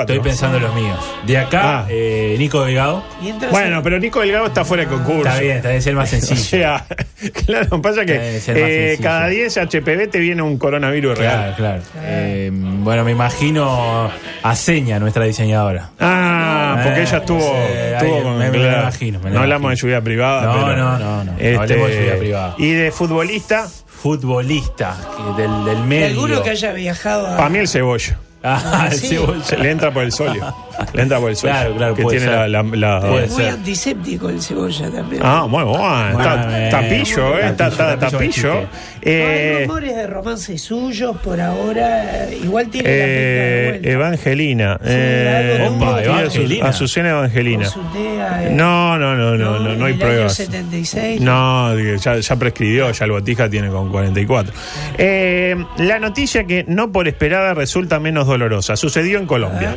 Estoy 0.00 0.20
pensando 0.20 0.56
en 0.56 0.62
los 0.62 0.74
míos. 0.74 0.98
De 1.26 1.36
acá, 1.38 1.80
Ah. 1.80 1.86
eh, 1.90 2.36
Nico 2.38 2.64
Delgado. 2.64 3.04
Bueno, 3.50 3.82
pero 3.82 3.98
Nico 3.98 4.20
Delgado 4.20 4.46
está 4.46 4.64
fuera 4.64 4.84
de 4.84 4.88
concurso. 4.90 5.28
Está 5.28 5.40
bien, 5.40 5.56
está 5.56 5.68
bien, 5.68 5.78
es 5.78 5.86
el 5.86 5.96
más 5.96 6.08
O 6.12 6.16
sencillo. 6.16 6.40
sea, 6.42 6.86
claro, 7.46 7.82
pasa 7.82 8.04
que 8.06 8.40
eh, 8.46 8.98
cada 9.02 9.28
10 9.28 9.56
HPV 9.58 10.08
te 10.10 10.18
viene 10.18 10.42
un 10.42 10.56
coronavirus 10.58 11.18
real. 11.18 11.54
Claro, 11.56 11.82
claro. 11.92 12.02
Eh, 12.06 12.50
bueno, 12.52 13.04
me 13.04 13.12
imagino 13.12 14.10
a 14.42 14.56
Seña, 14.56 14.98
nuestra 14.98 15.24
diseñadora. 15.24 15.90
Ah, 16.00 16.80
porque 16.84 17.00
Eh, 17.00 17.02
ella 17.02 17.18
estuvo, 17.18 17.38
estuvo 17.38 18.16
ahí 18.16 18.22
con. 18.22 18.38
me- 18.38 18.50
me 18.50 18.56
lo 18.58 18.62
claro. 18.64 18.80
imagino, 18.82 19.18
me 19.20 19.24
lo 19.30 19.34
no 19.36 19.40
hablamos 19.42 19.62
de 19.62 19.72
imagino. 19.74 19.80
su 19.80 19.86
vida 19.88 20.00
privada. 20.00 20.42
No, 20.54 20.66
pero, 20.66 20.76
no, 20.76 20.98
no, 20.98 21.24
no. 21.24 21.32
No 21.32 21.60
hablemos 21.60 21.88
de 21.88 21.96
su 21.96 22.02
vida 22.02 22.16
privada. 22.18 22.54
Y 22.58 22.70
de 22.72 22.90
futbolista, 22.90 23.68
Futbolista 24.04 24.94
que 25.16 25.42
del, 25.42 25.64
del 25.64 25.76
de 25.76 25.86
medio. 25.86 26.06
alguno 26.08 26.42
que 26.42 26.50
haya 26.50 26.72
viajado 26.72 27.26
a. 27.26 27.38
para 27.38 27.48
mí 27.48 27.58
el 27.58 27.66
cebolla. 27.66 28.18
Ah, 28.44 28.88
el 28.92 28.98
cebolla. 28.98 29.56
Le 29.58 29.70
entra 29.70 29.90
por 29.90 30.02
el 30.04 30.12
solio. 30.12 30.54
Le 30.92 31.02
entra 31.02 31.18
por 31.18 31.30
el 31.30 31.36
solio. 31.36 31.54
Claro, 31.54 31.74
claro, 31.76 31.94
Que 31.94 32.02
puede 32.02 32.18
tiene 32.18 32.32
ser. 32.32 32.48
la. 32.50 32.62
la- 32.62 32.76
la- 32.76 33.00
Puede 33.00 33.24
Es 33.24 33.30
muy 33.32 33.42
ser. 33.42 33.52
antiséptico 33.52 34.28
el 34.28 34.42
cebolla 34.42 34.90
también. 34.90 35.22
Ah, 35.24 35.46
muy 35.48 35.62
bueno. 35.64 35.74
Está, 36.10 36.12
Bueno, 36.36 36.56
está 36.56 36.86
eh, 36.86 36.90
pillo, 37.04 37.38
¿eh? 37.38 37.46
Está, 37.48 37.70
tapillo, 37.70 38.18
pillo. 38.18 38.18
tapillo. 38.18 38.52
No, 38.54 38.68
hay 39.10 39.12
Eh, 39.12 39.58
rumores 39.62 39.96
de 39.96 40.06
romances 40.06 40.62
suyos 40.62 41.16
por 41.18 41.40
ahora. 41.40 42.24
eh, 42.28 42.38
Igual 42.42 42.68
tiene 42.68 42.88
la 42.88 42.94
eh, 42.96 42.98
pinta 42.98 43.50
de 43.54 43.68
vuelta. 43.70 43.90
Evangelina. 43.90 44.72
Algo 44.72 44.84
Eh, 44.86 45.68
Opa, 45.70 46.02
Evangelina. 46.04 46.68
Azucena 46.68 47.10
Evangelina. 47.10 47.64
Con 47.70 47.72
su 47.72 47.98
tea, 47.98 48.44
eh, 48.44 48.50
No, 48.50 48.98
no, 48.98 49.14
no, 49.14 49.36
no, 49.36 49.58
no, 49.58 49.58
no 49.58 49.66
hay 49.68 49.74
en 49.74 49.80
el 49.80 49.82
año 49.84 49.98
pruebas. 49.98 50.34
76. 50.34 51.20
No, 51.20 51.74
digo, 51.76 51.96
ya, 51.96 52.16
ya 52.18 52.36
prescribió, 52.36 52.90
ya 52.90 53.04
el 53.04 53.10
botija 53.10 53.48
tiene 53.48 53.68
con 53.68 53.90
44. 53.90 54.52
Eh, 54.98 55.56
la 55.78 55.98
noticia 55.98 56.44
que 56.44 56.64
no 56.68 56.90
por 56.92 57.08
esperada 57.08 57.54
resulta 57.54 58.00
menos 58.00 58.26
dolorosa. 58.34 58.76
Sucedió 58.76 59.18
en 59.18 59.26
Colombia. 59.26 59.76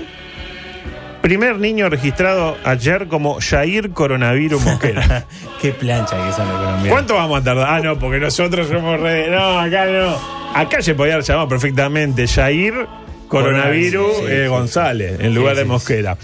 Primer 1.21 1.57
niño 1.57 1.89
registrado 1.89 2.57
ayer 2.63 3.07
como 3.07 3.39
Jair 3.41 3.91
Coronavirus 3.91 4.63
Mosquera. 4.63 5.25
Qué 5.61 5.71
plancha 5.71 6.15
que 6.25 6.31
son 6.31 6.47
los 6.47 6.57
colombianos. 6.57 6.89
¿Cuánto 6.89 7.15
vamos 7.15 7.41
a 7.41 7.43
tardar? 7.43 7.67
Ah, 7.69 7.79
no, 7.79 7.99
porque 7.99 8.19
nosotros 8.19 8.67
somos 8.67 8.99
re... 8.99 9.29
No, 9.29 9.59
acá 9.59 9.85
no. 9.85 10.17
Acá 10.53 10.81
se 10.81 10.95
podía 10.95 11.13
haber 11.13 11.25
llamado 11.25 11.49
perfectamente 11.49 12.27
Jair 12.27 12.87
Coronavirus 13.27 14.17
sí, 14.17 14.23
eh, 14.27 14.43
sí, 14.43 14.49
González, 14.49 15.19
en 15.19 15.35
lugar 15.35 15.55
de 15.55 15.65
Mosquera. 15.65 16.17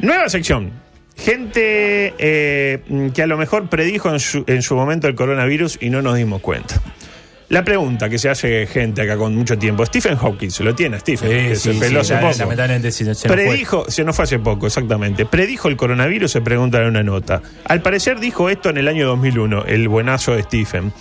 Nueva 0.00 0.28
sección. 0.28 0.72
Gente 1.16 2.14
eh, 2.18 3.10
que 3.14 3.22
a 3.22 3.26
lo 3.26 3.36
mejor 3.36 3.68
predijo 3.68 4.10
en 4.10 4.20
su, 4.20 4.44
en 4.46 4.62
su 4.62 4.74
momento 4.74 5.08
el 5.08 5.14
coronavirus 5.14 5.78
y 5.80 5.90
no 5.90 6.02
nos 6.02 6.16
dimos 6.16 6.40
cuenta. 6.40 6.80
La 7.52 7.62
pregunta 7.62 8.08
que 8.08 8.18
se 8.18 8.30
hace 8.30 8.66
gente 8.66 9.02
acá 9.02 9.18
con 9.18 9.34
mucho 9.34 9.58
tiempo, 9.58 9.84
Stephen 9.84 10.16
Hawking, 10.16 10.48
se 10.48 10.64
lo 10.64 10.74
tiene 10.74 10.98
Stephen, 10.98 11.28
que 11.28 11.54
se 11.54 11.74
peló 11.74 12.00
hace 12.00 12.14
poco. 12.14 12.32
lamentablemente 12.38 12.90
sí, 12.90 13.04
se 13.04 13.14
fue. 13.14 13.36
Predijo, 13.36 13.90
se 13.90 14.04
nos 14.04 14.16
fue 14.16 14.22
hace 14.22 14.38
poco, 14.38 14.66
exactamente. 14.66 15.26
Predijo 15.26 15.68
el 15.68 15.76
coronavirus, 15.76 16.32
se 16.32 16.40
pregunta 16.40 16.80
en 16.80 16.86
una 16.86 17.02
nota. 17.02 17.42
Al 17.66 17.82
parecer 17.82 18.20
dijo 18.20 18.48
esto 18.48 18.70
en 18.70 18.78
el 18.78 18.88
año 18.88 19.06
2001, 19.06 19.66
el 19.66 19.86
buenazo 19.88 20.34
de 20.34 20.44
Stephen. 20.44 20.94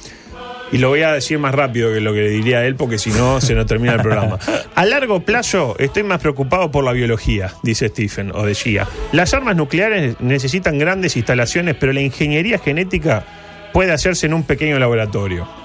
Y 0.73 0.79
lo 0.79 0.89
voy 0.89 1.03
a 1.03 1.13
decir 1.13 1.39
más 1.39 1.55
rápido 1.55 1.93
que 1.93 2.01
lo 2.01 2.11
que 2.11 2.27
diría 2.27 2.65
él, 2.65 2.75
porque 2.75 2.97
si 2.97 3.11
no, 3.11 3.39
se 3.39 3.55
nos 3.55 3.65
termina 3.65 3.93
el 3.93 4.01
programa. 4.01 4.37
A 4.75 4.85
largo 4.85 5.21
plazo, 5.21 5.77
estoy 5.79 6.03
más 6.03 6.19
preocupado 6.19 6.69
por 6.69 6.83
la 6.83 6.91
biología, 6.91 7.53
dice 7.63 7.87
Stephen, 7.87 8.29
o 8.35 8.45
decía. 8.45 8.89
Las 9.13 9.33
armas 9.33 9.55
nucleares 9.55 10.19
necesitan 10.19 10.77
grandes 10.77 11.15
instalaciones, 11.15 11.77
pero 11.79 11.93
la 11.93 12.01
ingeniería 12.01 12.59
genética 12.59 13.23
puede 13.71 13.93
hacerse 13.93 14.25
en 14.25 14.33
un 14.33 14.43
pequeño 14.43 14.77
laboratorio. 14.79 15.60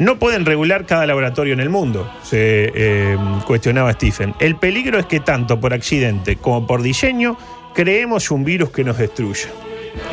No 0.00 0.18
pueden 0.18 0.44
regular 0.44 0.84
cada 0.86 1.06
laboratorio 1.06 1.52
en 1.54 1.60
el 1.60 1.68
mundo, 1.68 2.10
se 2.22 2.72
eh, 2.74 3.16
cuestionaba 3.46 3.92
Stephen. 3.92 4.34
El 4.40 4.56
peligro 4.56 4.98
es 4.98 5.06
que 5.06 5.20
tanto 5.20 5.60
por 5.60 5.72
accidente 5.72 6.36
como 6.36 6.66
por 6.66 6.82
diseño 6.82 7.36
creemos 7.74 8.30
un 8.30 8.42
virus 8.44 8.70
que 8.70 8.82
nos 8.82 8.98
destruya. 8.98 9.48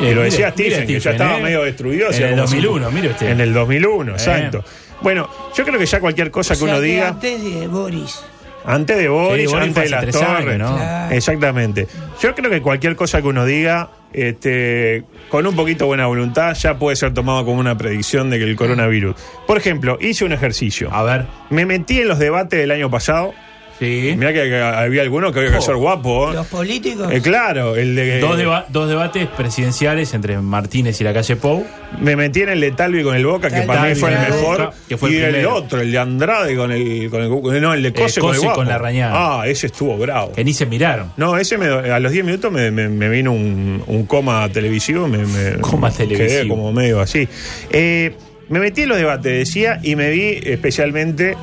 y 0.00 0.02
lo 0.02 0.08
mire, 0.08 0.22
decía 0.24 0.52
mire 0.56 0.70
Stephen, 0.70 0.86
que 0.86 1.00
ya 1.00 1.10
estaba 1.12 1.38
¿eh? 1.38 1.42
medio 1.42 1.62
destruido. 1.64 2.08
En 2.10 2.14
el 2.22 2.30
como 2.30 2.42
2001, 2.42 2.78
cinco- 2.78 2.90
mire 2.92 3.08
usted. 3.10 3.28
En 3.30 3.40
el 3.40 3.52
2001, 3.52 4.12
Eh. 4.12 4.14
exacto. 4.14 4.64
Bueno, 5.00 5.28
yo 5.56 5.64
creo 5.64 5.78
que 5.78 5.86
ya 5.86 6.00
cualquier 6.00 6.30
cosa 6.30 6.54
O 6.54 6.56
que 6.56 6.64
sea, 6.64 6.68
uno 6.74 6.80
que 6.80 6.86
diga, 6.86 7.08
antes 7.08 7.42
de 7.44 7.66
Boris. 7.68 8.20
Antes 8.68 8.96
de 8.98 9.08
Boris, 9.08 9.48
Sí, 9.48 9.54
Boris 9.54 9.68
antes 9.68 9.84
de 9.84 9.90
las 9.90 10.06
torres. 10.10 10.24
años, 10.54 10.58
¿no? 10.58 10.76
Claro. 10.76 11.14
Exactamente. 11.14 11.88
Yo 12.20 12.34
creo 12.34 12.50
que 12.50 12.60
cualquier 12.62 12.96
cosa 12.96 13.20
que 13.22 13.28
uno 13.28 13.44
diga, 13.44 13.90
este, 14.12 15.04
con 15.30 15.46
un 15.46 15.56
poquito 15.56 15.84
de 15.84 15.88
buena 15.88 16.06
voluntad, 16.06 16.54
ya 16.54 16.78
puede 16.78 16.96
ser 16.96 17.14
tomado 17.14 17.44
como 17.44 17.60
una 17.60 17.76
predicción 17.78 18.30
de 18.30 18.38
que 18.38 18.44
el 18.44 18.56
coronavirus. 18.56 19.16
Por 19.46 19.56
ejemplo, 19.56 19.98
hice 20.00 20.24
un 20.24 20.32
ejercicio. 20.32 20.92
A 20.92 21.02
ver. 21.02 21.26
Me 21.50 21.64
metí 21.66 22.00
en 22.00 22.08
los 22.08 22.18
debates 22.18 22.58
del 22.60 22.70
año 22.70 22.90
pasado. 22.90 23.32
Sí. 23.78 24.14
Mirá 24.16 24.32
que, 24.32 24.42
que 24.48 24.60
había 24.60 25.02
algunos 25.02 25.32
que 25.32 25.38
había 25.38 25.52
que 25.52 25.58
Oh. 25.58 25.62
ser 25.62 25.76
guapo. 25.76 26.30
¿eh? 26.30 26.34
Los 26.34 26.46
políticos. 26.48 27.12
Eh, 27.12 27.20
claro, 27.20 27.76
el 27.76 27.94
de. 27.94 28.18
Dos, 28.18 28.36
deba- 28.36 28.66
dos 28.68 28.88
debates 28.88 29.26
presidenciales 29.28 30.12
entre 30.14 30.38
Martínez 30.38 31.00
y 31.00 31.04
la 31.04 31.14
calle 31.14 31.36
Pou. 31.36 31.64
Me 32.00 32.16
metí 32.16 32.42
en 32.42 32.48
el 32.50 32.60
de 32.60 32.72
Talvi 32.72 33.02
con 33.02 33.14
el 33.16 33.24
Boca, 33.24 33.48
que 33.50 33.62
para 33.62 33.84
mí 33.84 33.94
fue 33.94 34.12
el 34.12 34.18
mejor. 34.18 34.58
Boca, 34.58 34.72
que 34.88 34.96
fue 34.96 35.10
el 35.10 35.14
y 35.34 35.38
el 35.38 35.46
otro, 35.46 35.80
el 35.80 35.90
de 35.92 35.98
Andrade 35.98 36.56
con 36.56 36.72
el. 36.72 37.08
Con 37.10 37.22
el 37.54 37.62
no, 37.62 37.72
el 37.72 37.82
de 37.82 37.92
Cose, 37.92 38.20
con 38.20 38.30
el 38.30 38.36
Cose 38.36 38.46
guapo. 38.46 38.58
con 38.60 38.68
la 38.68 38.78
Rañada. 38.78 39.12
Ah, 39.42 39.46
ese 39.46 39.68
estuvo 39.68 39.96
bravo. 39.96 40.32
Que 40.32 40.44
ni 40.44 40.52
se 40.52 40.66
miraron. 40.66 41.12
No, 41.16 41.38
ese 41.38 41.56
me, 41.56 41.66
a 41.66 41.98
los 42.00 42.10
10 42.12 42.24
minutos 42.24 42.50
me, 42.52 42.70
me- 42.70 42.88
me 42.88 43.08
vino 43.08 43.32
un, 43.32 43.82
un 43.86 44.06
coma 44.06 44.48
televisivo. 44.48 45.06
Me, 45.08 45.18
me- 45.18 45.58
Coma 45.60 45.90
Quedé 45.90 46.08
televisivo. 46.08 46.56
como 46.56 46.72
medio 46.72 47.00
así. 47.00 47.28
Eh, 47.70 48.12
me 48.48 48.58
metí 48.60 48.82
en 48.82 48.88
los 48.88 48.98
debates, 48.98 49.32
decía, 49.46 49.78
y 49.82 49.94
me 49.94 50.10
vi 50.10 50.40
especialmente, 50.42 51.36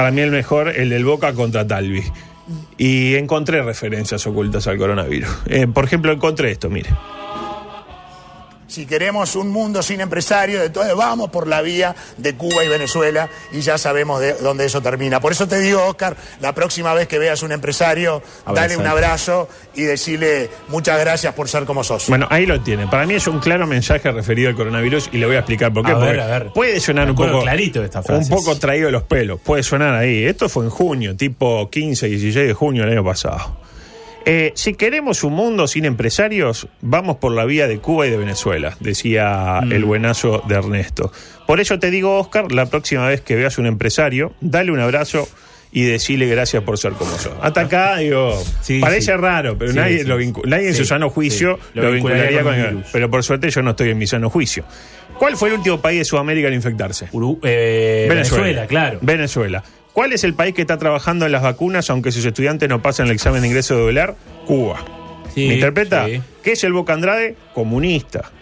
para 0.00 0.12
mí 0.12 0.22
el 0.22 0.30
mejor, 0.30 0.68
el 0.70 0.88
del 0.88 1.04
Boca 1.04 1.34
contra 1.34 1.66
Talvi. 1.66 2.02
Y 2.78 3.16
encontré 3.16 3.62
referencias 3.62 4.26
ocultas 4.26 4.66
al 4.66 4.78
coronavirus. 4.78 5.28
Eh, 5.44 5.66
por 5.66 5.84
ejemplo, 5.84 6.10
encontré 6.10 6.52
esto, 6.52 6.70
mire. 6.70 6.88
Si 8.70 8.86
queremos 8.86 9.34
un 9.34 9.48
mundo 9.48 9.82
sin 9.82 10.00
empresarios, 10.00 10.64
entonces 10.64 10.94
vamos 10.94 11.30
por 11.30 11.48
la 11.48 11.60
vía 11.60 11.96
de 12.18 12.36
Cuba 12.36 12.64
y 12.64 12.68
Venezuela 12.68 13.28
y 13.50 13.62
ya 13.62 13.78
sabemos 13.78 14.20
de 14.20 14.34
dónde 14.34 14.64
eso 14.64 14.80
termina. 14.80 15.18
Por 15.18 15.32
eso 15.32 15.48
te 15.48 15.58
digo, 15.58 15.84
Oscar, 15.84 16.16
la 16.40 16.54
próxima 16.54 16.94
vez 16.94 17.08
que 17.08 17.18
veas 17.18 17.42
un 17.42 17.50
empresario, 17.50 18.22
dale 18.46 18.76
un 18.76 18.86
abrazo 18.86 19.48
y 19.74 19.82
decirle 19.82 20.50
muchas 20.68 21.00
gracias 21.00 21.34
por 21.34 21.48
ser 21.48 21.64
como 21.64 21.82
sos. 21.82 22.06
Bueno, 22.08 22.28
ahí 22.30 22.46
lo 22.46 22.60
tiene. 22.60 22.86
Para 22.86 23.06
mí 23.06 23.14
es 23.14 23.26
un 23.26 23.40
claro 23.40 23.66
mensaje 23.66 24.08
referido 24.12 24.48
al 24.48 24.54
coronavirus 24.54 25.10
y 25.10 25.18
le 25.18 25.26
voy 25.26 25.34
a 25.34 25.40
explicar 25.40 25.72
por 25.72 25.84
qué. 25.84 25.90
A 25.90 25.96
ver, 25.96 26.06
porque 26.06 26.22
a 26.22 26.26
ver. 26.26 26.52
Puede 26.52 26.78
sonar 26.78 27.10
un 27.10 27.16
poco. 27.16 27.40
clarito 27.40 27.80
de 27.80 27.86
estas 27.86 28.08
Un 28.08 28.28
poco 28.28 28.56
traído 28.56 28.86
de 28.86 28.92
los 28.92 29.02
pelos. 29.02 29.40
Puede 29.40 29.64
sonar 29.64 29.94
ahí. 29.94 30.24
Esto 30.24 30.48
fue 30.48 30.62
en 30.62 30.70
junio, 30.70 31.16
tipo 31.16 31.68
15, 31.68 32.06
16 32.06 32.46
de 32.46 32.54
junio 32.54 32.84
del 32.84 32.92
año 32.92 33.04
pasado. 33.04 33.59
Eh, 34.26 34.52
si 34.54 34.74
queremos 34.74 35.24
un 35.24 35.32
mundo 35.32 35.66
sin 35.66 35.84
empresarios, 35.86 36.68
vamos 36.82 37.16
por 37.16 37.32
la 37.32 37.44
vía 37.46 37.66
de 37.66 37.78
Cuba 37.78 38.06
y 38.06 38.10
de 38.10 38.16
Venezuela, 38.18 38.76
decía 38.80 39.60
Mm. 39.62 39.72
el 39.72 39.84
buenazo 39.84 40.42
de 40.46 40.54
Ernesto. 40.56 41.10
Por 41.46 41.58
eso 41.60 41.78
te 41.78 41.90
digo, 41.90 42.18
Oscar, 42.18 42.52
la 42.52 42.66
próxima 42.66 43.06
vez 43.08 43.22
que 43.22 43.34
veas 43.34 43.56
un 43.58 43.66
empresario, 43.66 44.32
dale 44.40 44.72
un 44.72 44.80
abrazo 44.80 45.26
y 45.72 45.84
decirle 45.84 46.26
gracias 46.26 46.62
por 46.64 46.78
ser 46.78 46.92
como 46.92 47.10
sos. 47.16 47.32
Hasta 47.40 47.62
acá, 47.62 47.96
digo, 47.98 48.40
Sí, 48.60 48.80
parece 48.80 49.12
sí. 49.12 49.18
raro, 49.18 49.56
pero 49.56 49.70
Sí, 49.72 49.78
nadie, 49.78 50.04
lo 50.04 50.18
nadie 50.44 50.68
en 50.68 50.74
su 50.74 50.84
sano 50.84 51.08
juicio 51.10 51.58
lo, 51.74 51.90
vincularía 51.92 52.42
con 52.42 52.54
el 52.54 52.66
virus. 52.74 52.86
Pero 52.92 53.08
por 53.10 53.22
suerte 53.24 53.50
yo 53.50 53.62
no 53.62 53.70
estoy 53.70 53.90
en 53.90 53.98
mi 53.98 54.06
sano 54.06 54.28
juicio. 54.28 54.64
¿Cuál 55.18 55.36
fue 55.36 55.48
el 55.48 55.54
último 55.56 55.80
país 55.80 55.98
de 56.00 56.04
Sudamérica 56.04 56.48
en 56.48 56.54
infectarse? 56.54 57.08
Uru- 57.12 57.38
eh, 57.44 58.06
Venezuela. 58.08 58.66
claro. 58.66 58.98
Venezuela. 59.02 59.62
¿Cuál 60.00 60.14
es 60.14 60.24
el 60.24 60.32
país 60.32 60.54
que 60.54 60.62
está 60.62 60.78
trabajando 60.78 61.26
en 61.26 61.32
las 61.32 61.42
vacunas 61.42 61.90
aunque 61.90 62.10
sus 62.10 62.24
estudiantes 62.24 62.66
no 62.70 62.80
pasan 62.80 63.08
el 63.08 63.12
examen 63.12 63.42
de 63.42 63.48
ingreso 63.48 63.76
de 63.76 63.82
volar? 63.82 64.16
Cuba. 64.46 64.82
Sí, 65.34 65.46
¿Me 65.46 65.56
interpreta? 65.56 66.06
sí. 66.06 66.22
¿Qué 66.42 66.52
es 66.52 66.64
el 66.64 66.72
Boca 66.72 66.94
Andrade? 66.94 67.36
Comunista. 67.52 68.32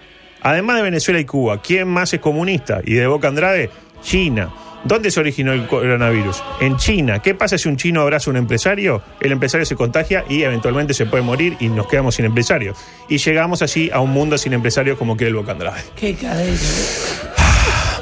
Además 0.40 0.76
de 0.76 0.82
Venezuela 0.84 1.18
y 1.18 1.24
Cuba, 1.24 1.60
¿quién 1.60 1.88
más 1.88 2.14
es 2.14 2.20
comunista? 2.20 2.80
Y 2.84 2.94
de 2.94 3.08
Boca 3.08 3.26
Andrade, 3.26 3.70
China. 4.02 4.50
¿Dónde 4.84 5.10
se 5.10 5.18
originó 5.18 5.52
el 5.52 5.66
coronavirus? 5.66 6.44
En 6.60 6.76
China. 6.76 7.20
¿Qué 7.20 7.34
pasa 7.34 7.58
si 7.58 7.68
un 7.68 7.76
chino 7.76 8.02
abraza 8.02 8.30
a 8.30 8.34
un 8.34 8.36
empresario? 8.36 9.02
El 9.20 9.32
empresario 9.32 9.66
se 9.66 9.74
contagia 9.74 10.24
y 10.28 10.44
eventualmente 10.44 10.94
se 10.94 11.06
puede 11.06 11.24
morir 11.24 11.56
y 11.58 11.66
nos 11.66 11.88
quedamos 11.88 12.14
sin 12.14 12.24
empresarios. 12.24 12.78
Y 13.08 13.18
llegamos 13.18 13.62
así 13.62 13.90
a 13.92 13.98
un 13.98 14.10
mundo 14.10 14.38
sin 14.38 14.52
empresarios 14.52 14.96
como 14.96 15.16
quiere 15.16 15.30
el 15.30 15.34
Boca 15.34 15.50
Andrade. 15.50 15.82
Qué 15.96 16.14
cadena. 16.14 16.56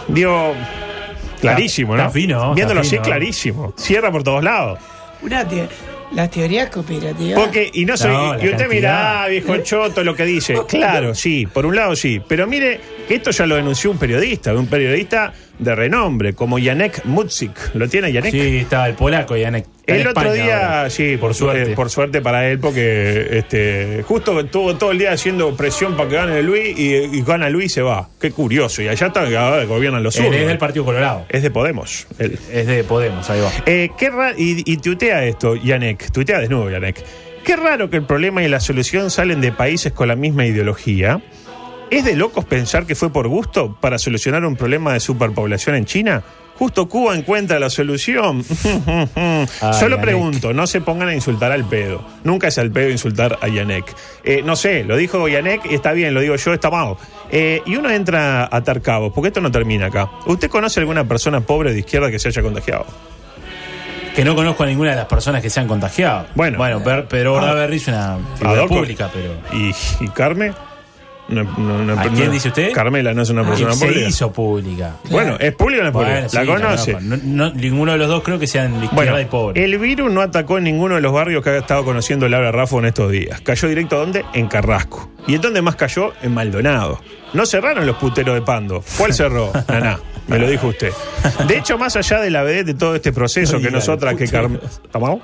Digo, 0.08 0.54
clarísimo, 1.40 1.94
Está 1.94 2.04
¿no? 2.06 2.10
fino, 2.12 2.38
está 2.42 2.54
Viéndolo 2.54 2.80
así, 2.80 2.90
fino. 2.90 3.02
clarísimo. 3.02 3.72
Cierra 3.76 4.10
por 4.12 4.22
todos 4.22 4.42
lados. 4.44 4.78
Una 5.22 5.46
te- 5.46 5.68
las 6.12 6.30
teorías 6.30 6.70
cooperativas. 6.70 7.38
Porque, 7.40 7.70
y 7.72 7.84
no 7.84 7.96
soy, 7.96 8.12
No, 8.12 8.32
y 8.34 8.36
usted 8.36 8.50
cantidad. 8.50 8.68
mirá, 8.68 9.26
viejo 9.28 9.56
choto, 9.58 10.04
lo 10.04 10.14
que 10.14 10.24
dice. 10.24 10.56
Claro, 10.68 11.14
sí, 11.14 11.46
por 11.46 11.66
un 11.66 11.74
lado 11.76 11.96
sí. 11.96 12.20
Pero 12.28 12.46
mire, 12.46 12.80
que 13.06 13.14
esto 13.16 13.30
ya 13.30 13.46
lo 13.46 13.56
denunció 13.56 13.90
un 13.90 13.98
periodista, 13.98 14.52
un 14.54 14.66
periodista 14.66 15.32
de 15.58 15.74
renombre, 15.74 16.34
como 16.34 16.58
Janek 16.58 17.04
Mutzik. 17.04 17.74
¿Lo 17.74 17.88
tiene 17.88 18.12
Janek? 18.12 18.30
Sí, 18.32 18.56
estaba 18.58 18.88
el 18.88 18.94
polaco, 18.94 19.34
Janek. 19.40 19.66
Está 19.86 19.94
El 19.94 20.06
otro 20.08 20.22
España 20.22 20.44
día, 20.44 20.78
ahora. 20.78 20.90
sí, 20.90 21.16
por 21.16 21.32
suerte. 21.34 21.72
eh, 21.72 21.74
por 21.76 21.88
suerte 21.90 22.20
para 22.20 22.48
él, 22.50 22.58
porque 22.58 23.28
este, 23.38 24.02
justo 24.02 24.38
estuvo 24.40 24.74
todo 24.76 24.90
el 24.90 24.98
día 24.98 25.12
haciendo 25.12 25.56
presión 25.56 25.96
para 25.96 26.08
que 26.08 26.14
gane 26.16 26.42
Luis 26.42 26.76
y, 26.78 26.94
y 26.94 27.22
gana 27.22 27.48
Luis 27.48 27.66
y 27.66 27.68
se 27.74 27.82
va. 27.82 28.08
Qué 28.20 28.32
curioso. 28.32 28.82
Y 28.82 28.88
allá 28.88 29.06
está, 29.06 29.20
ahora 29.22 29.64
gobiernan 29.64 30.02
los 30.02 30.14
zurdos. 30.16 30.34
es 30.34 30.46
del 30.48 30.58
Partido 30.58 30.84
Colorado. 30.84 31.24
Es 31.28 31.42
de 31.42 31.50
Podemos. 31.50 32.06
él. 32.18 32.38
Es 32.52 32.66
de 32.66 32.82
Podemos, 32.84 33.30
ahí 33.30 33.40
va. 33.40 33.50
Eh, 33.64 33.90
qué 33.96 34.10
y, 34.36 34.70
y 34.70 34.76
tuitea 34.78 35.24
esto, 35.24 35.54
Yanek, 35.54 36.10
tuitea 36.10 36.40
desnudo, 36.40 36.68
Yanek. 36.70 37.02
Qué 37.44 37.54
raro 37.54 37.88
que 37.88 37.98
el 37.98 38.02
problema 38.04 38.42
y 38.42 38.48
la 38.48 38.58
solución 38.58 39.08
salen 39.12 39.40
de 39.40 39.52
países 39.52 39.92
con 39.92 40.08
la 40.08 40.16
misma 40.16 40.46
ideología. 40.46 41.20
¿Es 41.90 42.04
de 42.04 42.16
locos 42.16 42.44
pensar 42.44 42.84
que 42.86 42.94
fue 42.94 43.10
por 43.12 43.28
gusto 43.28 43.76
para 43.80 43.98
solucionar 43.98 44.44
un 44.44 44.56
problema 44.56 44.92
de 44.92 45.00
superpoblación 45.00 45.76
en 45.76 45.84
China? 45.84 46.22
Justo 46.58 46.88
Cuba 46.88 47.14
encuentra 47.14 47.58
la 47.60 47.68
solución. 47.68 48.42
Solo 48.44 49.46
Yanek. 49.96 50.00
pregunto, 50.00 50.52
no 50.54 50.66
se 50.66 50.80
pongan 50.80 51.08
a 51.08 51.14
insultar 51.14 51.52
al 51.52 51.64
pedo. 51.66 52.02
Nunca 52.24 52.48
es 52.48 52.56
al 52.58 52.70
pedo 52.70 52.88
insultar 52.90 53.38
a 53.42 53.48
Yanek. 53.48 53.84
Eh, 54.24 54.42
no 54.42 54.56
sé, 54.56 54.82
lo 54.82 54.96
dijo 54.96 55.28
Yanek, 55.28 55.66
está 55.66 55.92
bien, 55.92 56.14
lo 56.14 56.20
digo 56.20 56.34
yo, 56.36 56.54
está 56.54 56.70
mal. 56.70 56.96
Eh, 57.30 57.60
y 57.66 57.76
uno 57.76 57.90
entra 57.90 58.44
a 58.44 58.56
atar 58.56 58.80
cabos, 58.80 59.12
porque 59.14 59.28
esto 59.28 59.40
no 59.42 59.50
termina 59.50 59.86
acá. 59.86 60.10
¿Usted 60.26 60.48
conoce 60.48 60.80
alguna 60.80 61.06
persona 61.06 61.40
pobre 61.42 61.72
de 61.74 61.80
izquierda 61.80 62.10
que 62.10 62.18
se 62.18 62.28
haya 62.28 62.40
contagiado? 62.42 62.86
Que 64.14 64.24
no 64.24 64.34
conozco 64.34 64.62
a 64.62 64.66
ninguna 64.66 64.90
de 64.90 64.96
las 64.96 65.06
personas 65.06 65.42
que 65.42 65.50
se 65.50 65.60
han 65.60 65.68
contagiado. 65.68 66.26
Bueno. 66.34 66.56
bueno 66.56 66.82
Per- 66.82 67.06
Pedro 67.06 67.32
Bordaberry 67.32 67.76
es 67.76 67.88
una 67.88 68.16
figura 68.38 68.66
pública, 68.66 69.10
pero. 69.12 69.34
¿Y, 69.52 69.74
y 70.02 70.08
Carmen? 70.08 70.54
No, 71.28 71.42
no, 71.42 71.84
no, 71.84 72.00
¿A 72.00 72.04
quién 72.04 72.30
dice 72.30 72.48
usted? 72.48 72.72
Carmela 72.72 73.12
no 73.12 73.22
es 73.22 73.30
una 73.30 73.44
persona 73.44 73.72
se 73.72 73.86
pública. 73.86 74.08
hizo 74.08 74.32
pública. 74.32 74.96
Bueno, 75.10 75.36
¿es 75.40 75.52
pública 75.54 75.80
o 75.80 75.84
no 75.84 75.88
es 75.88 75.92
pública? 75.92 76.44
Bueno, 76.52 76.68
¿La 76.68 76.76
sí, 76.78 76.92
conoce? 76.92 77.56
ninguno 77.58 77.92
de 77.92 77.98
los 77.98 78.08
dos 78.08 78.22
creo 78.22 78.38
que 78.38 78.46
sean 78.46 78.80
de 78.80 78.86
Bueno, 78.92 79.20
y 79.20 79.24
pobre. 79.24 79.64
el 79.64 79.76
virus 79.78 80.10
no 80.12 80.20
atacó 80.20 80.58
en 80.58 80.64
ninguno 80.64 80.94
de 80.94 81.00
los 81.00 81.12
barrios 81.12 81.42
que 81.42 81.50
ha 81.50 81.56
estado 81.58 81.84
conociendo 81.84 82.28
Laura 82.28 82.52
Raffo 82.52 82.78
en 82.78 82.84
estos 82.86 83.10
días. 83.10 83.40
Cayó 83.40 83.66
directo 83.68 83.96
a 83.96 83.98
dónde? 84.00 84.24
En 84.34 84.46
Carrasco. 84.46 85.10
¿Y 85.26 85.34
en 85.34 85.40
dónde 85.40 85.62
más 85.62 85.74
cayó? 85.74 86.12
En 86.22 86.32
Maldonado. 86.32 87.00
No 87.32 87.44
cerraron 87.44 87.86
los 87.86 87.96
puteros 87.96 88.34
de 88.36 88.42
Pando. 88.42 88.84
¿Cuál 88.96 89.12
cerró? 89.12 89.50
Naná. 89.68 89.98
Me 90.28 90.38
lo 90.38 90.48
dijo 90.48 90.68
usted. 90.68 90.92
De 91.46 91.56
hecho, 91.58 91.76
más 91.78 91.94
allá 91.96 92.20
de 92.20 92.30
la 92.30 92.42
vedette 92.42 92.66
de 92.66 92.74
todo 92.74 92.96
este 92.96 93.12
proceso 93.12 93.60
que 93.60 93.70
nosotras 93.70 94.14
que 94.16 94.24
puteros. 94.24 94.52
¿Estamos? 94.84 95.20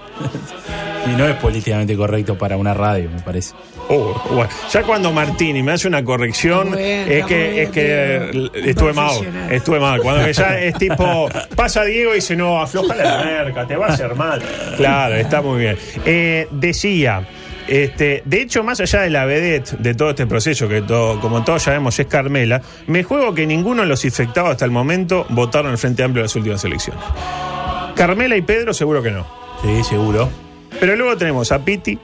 Y 1.13 1.17
no 1.17 1.27
es 1.27 1.35
políticamente 1.37 1.97
correcto 1.97 2.39
para 2.39 2.57
una 2.57 2.73
radio, 2.73 3.11
me 3.11 3.21
parece. 3.21 3.55
Oh, 3.95 4.15
bueno. 4.31 4.49
Ya 4.73 4.83
cuando 4.85 5.13
Martini 5.13 5.63
me 5.63 5.73
hace 5.73 5.87
una 5.87 6.03
corrección, 6.03 6.71
bien, 6.75 7.11
es 7.13 7.27
que, 7.27 7.51
bien, 7.51 7.59
es 7.65 7.71
que 7.71 8.51
estuve 8.71 8.93
mal. 8.95 9.11
Estuve 9.51 9.81
mal. 9.81 10.01
Cuando 10.01 10.31
ya 10.31 10.59
es 10.59 10.75
tipo, 10.79 11.29
pasa 11.55 11.85
Diego 11.85 12.13
y 12.13 12.17
dice, 12.17 12.35
no, 12.35 12.59
afloja 12.61 12.95
la 12.95 13.23
merca, 13.25 13.67
te 13.67 13.77
va 13.77 13.89
a 13.89 13.93
hacer 13.93 14.15
mal. 14.15 14.41
Claro, 14.79 15.15
está 15.17 15.43
muy 15.43 15.61
bien. 15.61 15.77
Eh, 16.07 16.49
decía, 16.51 17.27
Este, 17.69 18.23
de 18.25 18.43
hecho, 18.43 18.65
más 18.65 18.81
allá 18.81 19.03
de 19.03 19.11
la 19.11 19.25
vedette 19.25 19.77
de 19.79 19.95
todo 19.95 20.11
este 20.11 20.27
proceso, 20.27 20.69
que 20.69 20.83
todo- 20.83 21.21
como 21.21 21.45
todos 21.45 21.63
sabemos 21.63 21.97
es 22.01 22.07
Carmela, 22.07 22.61
me 22.89 23.05
juego 23.05 23.33
que 23.35 23.47
ninguno 23.47 23.83
de 23.83 23.89
los 23.89 24.05
infectados 24.05 24.51
hasta 24.51 24.65
el 24.65 24.73
momento 24.73 25.27
votaron 25.29 25.71
al 25.71 25.79
Frente 25.79 26.03
Amplio 26.03 26.23
en 26.23 26.25
las 26.25 26.35
últimas 26.35 26.65
elecciones. 26.65 27.01
Carmela 27.95 28.37
y 28.37 28.43
Pedro 28.43 28.75
seguro 28.75 29.03
que 29.03 29.11
no. 29.11 29.27
Sí, 29.63 29.85
seguro. 29.85 30.29
Pero 30.81 30.97
luego 30.97 31.17
tenemos 31.17 31.53
a 31.53 31.65
Piti, 31.65 31.97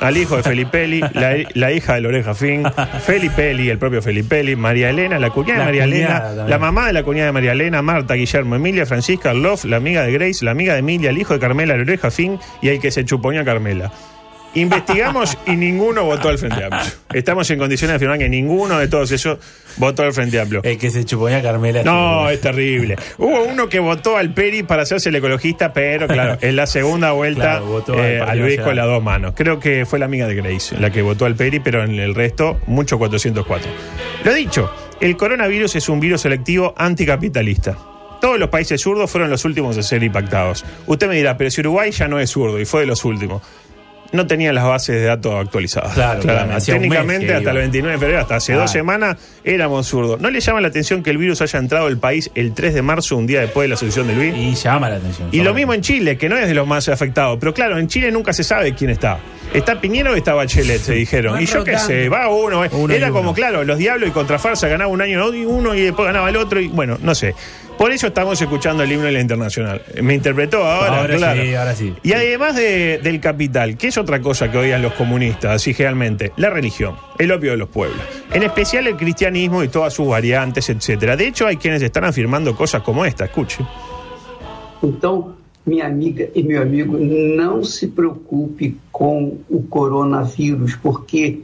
al 0.00 0.16
hijo 0.16 0.36
de 0.36 0.42
Felipelli, 0.42 1.00
la, 1.14 1.36
la 1.54 1.72
hija 1.72 1.94
de 1.94 2.00
la 2.02 2.08
oreja 2.08 2.34
Fin, 2.34 2.64
Felipelli, 3.04 3.70
el 3.70 3.78
propio 3.78 4.02
Felipelli, 4.02 4.56
María 4.56 4.90
Elena, 4.90 5.18
la 5.18 5.30
cuñada 5.30 5.54
de 5.54 5.58
La 5.58 5.64
María 5.64 5.84
cuñada 5.84 5.96
Elena, 5.96 6.22
también. 6.22 6.50
la 6.50 6.58
mamá 6.58 6.86
de 6.86 6.92
la 6.92 7.02
cuñada 7.02 7.26
de 7.26 7.32
María 7.32 7.52
Elena, 7.52 7.82
Marta, 7.82 8.14
Guillermo, 8.14 8.56
Emilia, 8.56 8.86
Francisca, 8.86 9.32
Love, 9.34 9.64
la 9.64 9.76
amiga 9.76 10.02
de 10.02 10.12
Grace, 10.12 10.44
la 10.44 10.50
amiga 10.50 10.74
de 10.74 10.80
Emilia, 10.80 11.10
el 11.10 11.18
hijo 11.18 11.34
de 11.34 11.40
Carmela, 11.40 11.76
la 11.76 11.82
oreja 11.82 12.10
Fin 12.10 12.38
y 12.62 12.68
el 12.68 12.80
que 12.80 12.90
se 12.90 13.04
chuponía 13.04 13.42
a 13.42 13.44
Carmela. 13.44 13.92
Investigamos 14.56 15.36
y 15.46 15.54
ninguno 15.54 16.04
votó 16.04 16.30
al 16.30 16.38
Frente 16.38 16.64
Amplio. 16.64 16.90
Estamos 17.12 17.50
en 17.50 17.58
condiciones 17.58 17.92
de 17.92 17.96
afirmar 17.96 18.18
que 18.18 18.30
ninguno 18.30 18.78
de 18.78 18.88
todos 18.88 19.12
ellos 19.12 19.38
votó 19.76 20.02
al 20.02 20.14
Frente 20.14 20.40
Amplio. 20.40 20.62
El 20.64 20.78
que 20.78 20.90
se 20.90 21.04
chuponía 21.04 21.42
Carmela. 21.42 21.82
No, 21.82 22.30
es 22.30 22.40
terrible. 22.40 22.96
Hubo 23.18 23.44
uno 23.44 23.68
que 23.68 23.80
votó 23.80 24.16
al 24.16 24.32
Peri 24.32 24.62
para 24.62 24.84
hacerse 24.84 25.10
el 25.10 25.16
ecologista, 25.16 25.74
pero 25.74 26.08
claro, 26.08 26.38
en 26.40 26.56
la 26.56 26.66
segunda 26.66 27.12
vuelta 27.12 27.60
Claro, 27.60 27.84
al 27.86 27.98
eh, 27.98 28.20
a 28.22 28.26
Partido 28.26 28.46
Luis 28.46 28.60
con 28.62 28.76
las 28.76 28.86
dos 28.86 29.02
manos. 29.02 29.34
Creo 29.36 29.60
que 29.60 29.84
fue 29.84 29.98
la 29.98 30.06
amiga 30.06 30.26
de 30.26 30.36
Grace 30.36 30.74
la 30.78 30.90
que 30.90 31.02
votó 31.02 31.26
al 31.26 31.36
Peri, 31.36 31.60
pero 31.60 31.84
en 31.84 31.98
el 31.98 32.14
resto, 32.14 32.58
mucho 32.66 32.98
404. 32.98 33.70
Lo 34.24 34.32
dicho, 34.32 34.72
el 35.02 35.18
coronavirus 35.18 35.76
es 35.76 35.88
un 35.90 36.00
virus 36.00 36.22
selectivo 36.22 36.72
anticapitalista. 36.78 37.76
Todos 38.22 38.38
los 38.38 38.48
países 38.48 38.80
zurdos 38.80 39.10
fueron 39.10 39.28
los 39.28 39.44
últimos 39.44 39.76
a 39.76 39.82
ser 39.82 40.02
impactados. 40.02 40.64
Usted 40.86 41.08
me 41.08 41.16
dirá, 41.16 41.36
pero 41.36 41.50
si 41.50 41.60
Uruguay 41.60 41.90
ya 41.90 42.08
no 42.08 42.18
es 42.18 42.30
zurdo 42.30 42.58
y 42.58 42.64
fue 42.64 42.80
de 42.80 42.86
los 42.86 43.04
últimos. 43.04 43.42
No 44.16 44.26
tenían 44.26 44.54
las 44.54 44.64
bases 44.64 44.96
de 44.96 45.04
datos 45.04 45.34
actualizadas. 45.34 45.94
Claro, 45.94 46.20
claramente. 46.20 46.64
Técnicamente, 46.72 47.34
hasta 47.34 47.50
el 47.50 47.56
iba. 47.56 47.60
29 47.62 47.92
de 47.94 47.98
febrero, 48.00 48.20
hasta 48.22 48.36
hace 48.36 48.54
Ah. 48.54 48.56
dos 48.56 48.70
semanas, 48.72 49.16
éramos 49.44 49.86
zurdos. 49.86 50.20
¿No 50.20 50.30
le 50.30 50.40
llama 50.40 50.60
la 50.60 50.68
atención 50.68 51.02
que 51.02 51.10
el 51.10 51.18
virus 51.18 51.40
haya 51.42 51.58
entrado 51.58 51.86
al 51.86 51.98
país 51.98 52.30
el 52.34 52.54
3 52.54 52.74
de 52.74 52.82
marzo, 52.82 53.16
un 53.16 53.26
día 53.26 53.40
después 53.42 53.64
de 53.64 53.68
la 53.68 53.74
asociación 53.74 54.08
de 54.08 54.14
Luis? 54.14 54.34
Y 54.36 54.54
llama 54.54 54.88
la 54.88 54.96
atención. 54.96 55.28
Y 55.30 55.40
lo 55.42 55.54
mismo 55.54 55.74
en 55.74 55.82
Chile, 55.82 56.16
que 56.16 56.28
no 56.28 56.36
es 56.36 56.48
de 56.48 56.54
los 56.54 56.66
más 56.66 56.88
afectados. 56.88 57.36
Pero 57.38 57.52
claro, 57.54 57.78
en 57.78 57.86
Chile 57.88 58.10
nunca 58.10 58.32
se 58.32 58.42
sabe 58.42 58.74
quién 58.74 58.90
está. 58.90 59.18
¿Está 59.54 59.80
Piñero 59.80 60.12
o 60.12 60.16
está 60.16 60.34
Bachelet? 60.34 60.80
Se 60.80 60.94
dijeron. 60.94 61.40
Y 61.40 61.46
yo 61.46 61.62
qué 61.62 61.72
rotando. 61.72 61.86
sé, 61.94 62.08
va 62.08 62.28
uno. 62.28 62.64
eh. 62.64 62.68
Uno 62.72 62.92
Era 62.92 63.08
como, 63.10 63.20
uno. 63.30 63.34
claro, 63.34 63.64
los 63.64 63.78
diablos 63.78 64.08
y 64.08 64.12
contrafarsa 64.12 64.66
ganaba 64.68 64.90
un 64.90 65.00
año 65.02 65.24
uno 65.46 65.74
y 65.74 65.82
después 65.82 66.06
ganaba 66.06 66.28
el 66.30 66.36
otro. 66.36 66.60
Y 66.60 66.68
bueno, 66.68 66.98
no 67.00 67.14
sé. 67.14 67.34
Por 67.78 67.90
eso 67.92 68.06
estamos 68.06 68.40
escuchando 68.40 68.82
el 68.84 68.92
himno 68.92 69.04
de 69.04 69.12
la 69.12 69.20
internacional. 69.20 69.82
Me 70.02 70.14
interpretó 70.14 70.64
ahora, 70.64 71.00
Ahora 71.02 71.16
claro. 71.16 71.42
sí, 71.42 71.54
ahora 71.54 71.74
sí. 71.74 71.94
Y 72.02 72.12
además 72.14 72.56
de- 72.56 72.98
del 73.02 73.20
capital, 73.20 73.76
¿qué 73.76 73.88
es 73.88 73.98
otra 73.98 74.18
cosa 74.22 74.50
que 74.50 74.56
odian 74.56 74.80
los 74.80 74.94
comunistas, 74.94 75.50
así 75.56 75.74
generalmente? 75.74 76.32
La 76.38 76.48
religión, 76.48 76.96
el 77.18 77.30
opio 77.32 77.50
de 77.50 77.58
los 77.58 77.68
pueblos. 77.68 78.00
En 78.32 78.42
especial 78.42 78.86
el 78.86 78.96
cristianismo 78.96 79.62
y 79.62 79.68
todas 79.68 79.92
sus 79.92 80.08
variantes, 80.08 80.70
etcétera. 80.70 81.16
De 81.16 81.26
hecho, 81.28 81.46
hay 81.46 81.58
quienes 81.58 81.82
están 81.82 82.04
afirmando 82.04 82.56
cosas 82.56 82.82
como 82.82 83.04
esta, 83.04 83.26
escuche. 83.26 83.62
Então, 84.82 85.34
minha 85.66 85.86
amiga 85.86 86.28
e 86.34 86.42
meu 86.42 86.62
amigo, 86.62 86.96
não 86.96 87.62
se 87.62 87.88
preocupe 87.88 88.78
com 88.90 89.38
o 89.50 89.62
coronavírus, 89.64 90.76
porque 90.76 91.40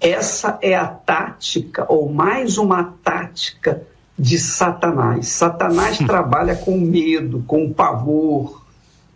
essa 0.00 0.58
é 0.62 0.74
a 0.74 0.86
tática, 0.86 1.84
ou 1.88 2.10
mais 2.10 2.56
uma 2.58 2.94
tática 3.02 3.82
de 4.18 4.38
Satanás. 4.38 5.28
Satanás 5.28 5.98
trabalha 5.98 6.54
com 6.54 6.78
medo, 6.78 7.42
com 7.46 7.72
pavor. 7.72 8.62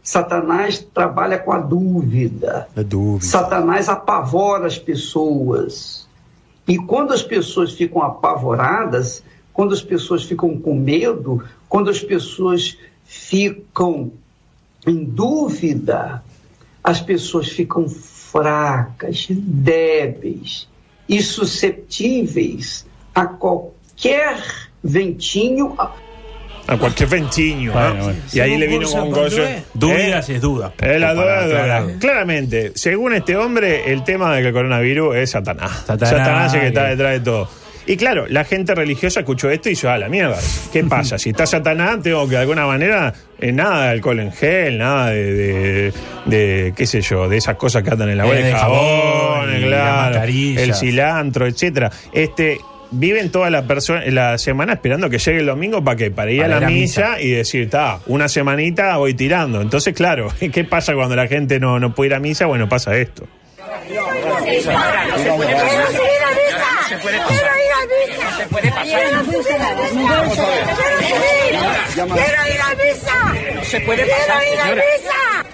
Satanás 0.02 0.78
trabalha 0.78 1.38
com 1.38 1.52
a 1.52 1.58
dúvida. 1.58 2.68
La 2.74 2.82
dúvida. 2.82 3.24
Satanás 3.24 3.88
apavora 3.88 4.66
as 4.66 4.78
pessoas. 4.78 6.06
E 6.66 6.76
quando 6.76 7.12
as 7.12 7.22
pessoas 7.22 7.72
ficam 7.72 8.02
apavoradas, 8.02 9.22
quando 9.52 9.72
as 9.72 9.82
pessoas 9.82 10.24
ficam 10.24 10.58
com 10.58 10.74
medo, 10.74 11.44
quando 11.68 11.90
as 11.90 12.00
pessoas 12.00 12.76
ficam 13.04 14.12
em 14.86 15.04
dúvida, 15.04 16.22
as 16.82 17.00
pessoas 17.00 17.48
ficam 17.48 17.88
fracas, 17.88 19.26
débeis 19.30 20.68
e 21.08 21.22
susceptíveis 21.22 22.86
a 23.14 23.26
qualquer 23.26 24.67
ventinho, 24.82 25.76
A 26.66 26.76
cualquier 26.76 27.08
ventinho. 27.08 27.72
Bueno, 27.72 27.94
¿no? 27.94 28.04
bueno. 28.04 28.18
Y 28.32 28.40
ahí 28.40 28.58
le 28.58 28.66
vino 28.66 28.88
con 28.88 29.00
con 29.00 29.10
gozo. 29.10 29.36
Dué. 29.36 29.62
Dudas 29.72 30.28
es 30.28 30.40
duda. 30.40 30.72
Eh, 30.82 30.98
la 30.98 31.14
duda, 31.14 31.44
duda. 31.46 31.60
aclarar. 31.62 31.98
Claramente, 31.98 32.72
según 32.74 33.14
este 33.14 33.36
hombre, 33.36 33.90
el 33.92 34.04
tema 34.04 34.34
de 34.34 34.42
que 34.42 34.48
el 34.48 34.52
coronavirus 34.54 35.16
es 35.16 35.30
Satanás. 35.30 35.84
Satanás, 35.86 36.48
es 36.48 36.54
el 36.54 36.60
que 36.60 36.66
está 36.68 36.84
detrás 36.88 37.12
de 37.12 37.20
todo. 37.20 37.48
Y 37.86 37.96
claro, 37.96 38.26
la 38.28 38.44
gente 38.44 38.74
religiosa 38.74 39.20
escuchó 39.20 39.48
esto 39.48 39.70
y 39.70 39.72
dijo, 39.72 39.88
a 39.88 39.96
la 39.96 40.10
mierda, 40.10 40.36
¿qué 40.70 40.84
pasa? 40.90 41.18
Si 41.18 41.30
está 41.30 41.46
Satanás, 41.46 42.00
tengo 42.02 42.24
que 42.26 42.32
de 42.34 42.42
alguna 42.42 42.66
manera, 42.66 43.14
eh, 43.40 43.50
nada 43.50 43.84
de 43.86 43.90
alcohol 43.92 44.20
en 44.20 44.30
gel, 44.32 44.76
nada 44.76 45.08
de, 45.08 45.32
de, 45.32 45.92
de, 46.26 46.74
qué 46.76 46.86
sé 46.86 47.00
yo, 47.00 47.30
de 47.30 47.38
esas 47.38 47.56
cosas 47.56 47.82
que 47.82 47.88
andan 47.90 48.10
en 48.10 48.18
la 48.18 48.26
Eh, 48.26 48.42
de 48.42 48.52
jabón, 48.52 48.78
jabón 48.78 49.56
y 49.56 49.60
las 49.60 49.68
claro, 49.70 50.10
mascarillas. 50.10 50.62
el 50.64 50.74
cilantro, 50.74 51.46
etcétera. 51.46 51.90
Este, 52.12 52.58
viven 52.90 53.30
toda 53.30 53.50
la 53.50 53.62
persona 53.66 54.02
la 54.06 54.38
semana 54.38 54.74
esperando 54.74 55.10
que 55.10 55.18
llegue 55.18 55.40
el 55.40 55.46
domingo 55.46 55.82
para 55.84 55.96
qué, 55.96 56.10
para 56.10 56.30
ir 56.30 56.42
Para 56.42 56.56
a 56.56 56.60
la 56.60 56.66
misa, 56.68 57.10
misa. 57.16 57.20
y 57.20 57.30
decir, 57.30 57.62
está, 57.62 58.00
una 58.06 58.28
semanita 58.28 58.96
voy 58.96 59.14
tirando. 59.14 59.60
Entonces, 59.60 59.94
claro, 59.94 60.32
¿qué 60.52 60.64
pasa 60.64 60.94
cuando 60.94 61.16
la 61.16 61.26
gente 61.26 61.60
no, 61.60 61.78
no 61.78 61.94
puede 61.94 62.08
ir 62.10 62.14
a 62.14 62.20
misa? 62.20 62.46
Bueno, 62.46 62.68
pasa 62.68 62.96
esto. 62.96 63.26
¡Quiero 63.86 64.06
ir 64.16 64.28
a 64.28 64.40
misa! 64.40 64.72
¡Quiero 65.14 65.44
ir 65.44 65.52
a 65.52 66.30
misa! 66.30 66.88
¡Quiero 67.00 67.16
ir! 67.16 67.28
¡Quiero 71.94 72.54
ir 72.54 72.60
a 72.60 72.74
misa! 72.74 73.34
No 73.54 73.64
se 73.64 73.80
puede 73.80 74.02
¡Quiero 74.04 74.16
pasar, 74.26 74.42
ir 74.52 74.60
a 74.60 74.64
misa! 74.66 75.44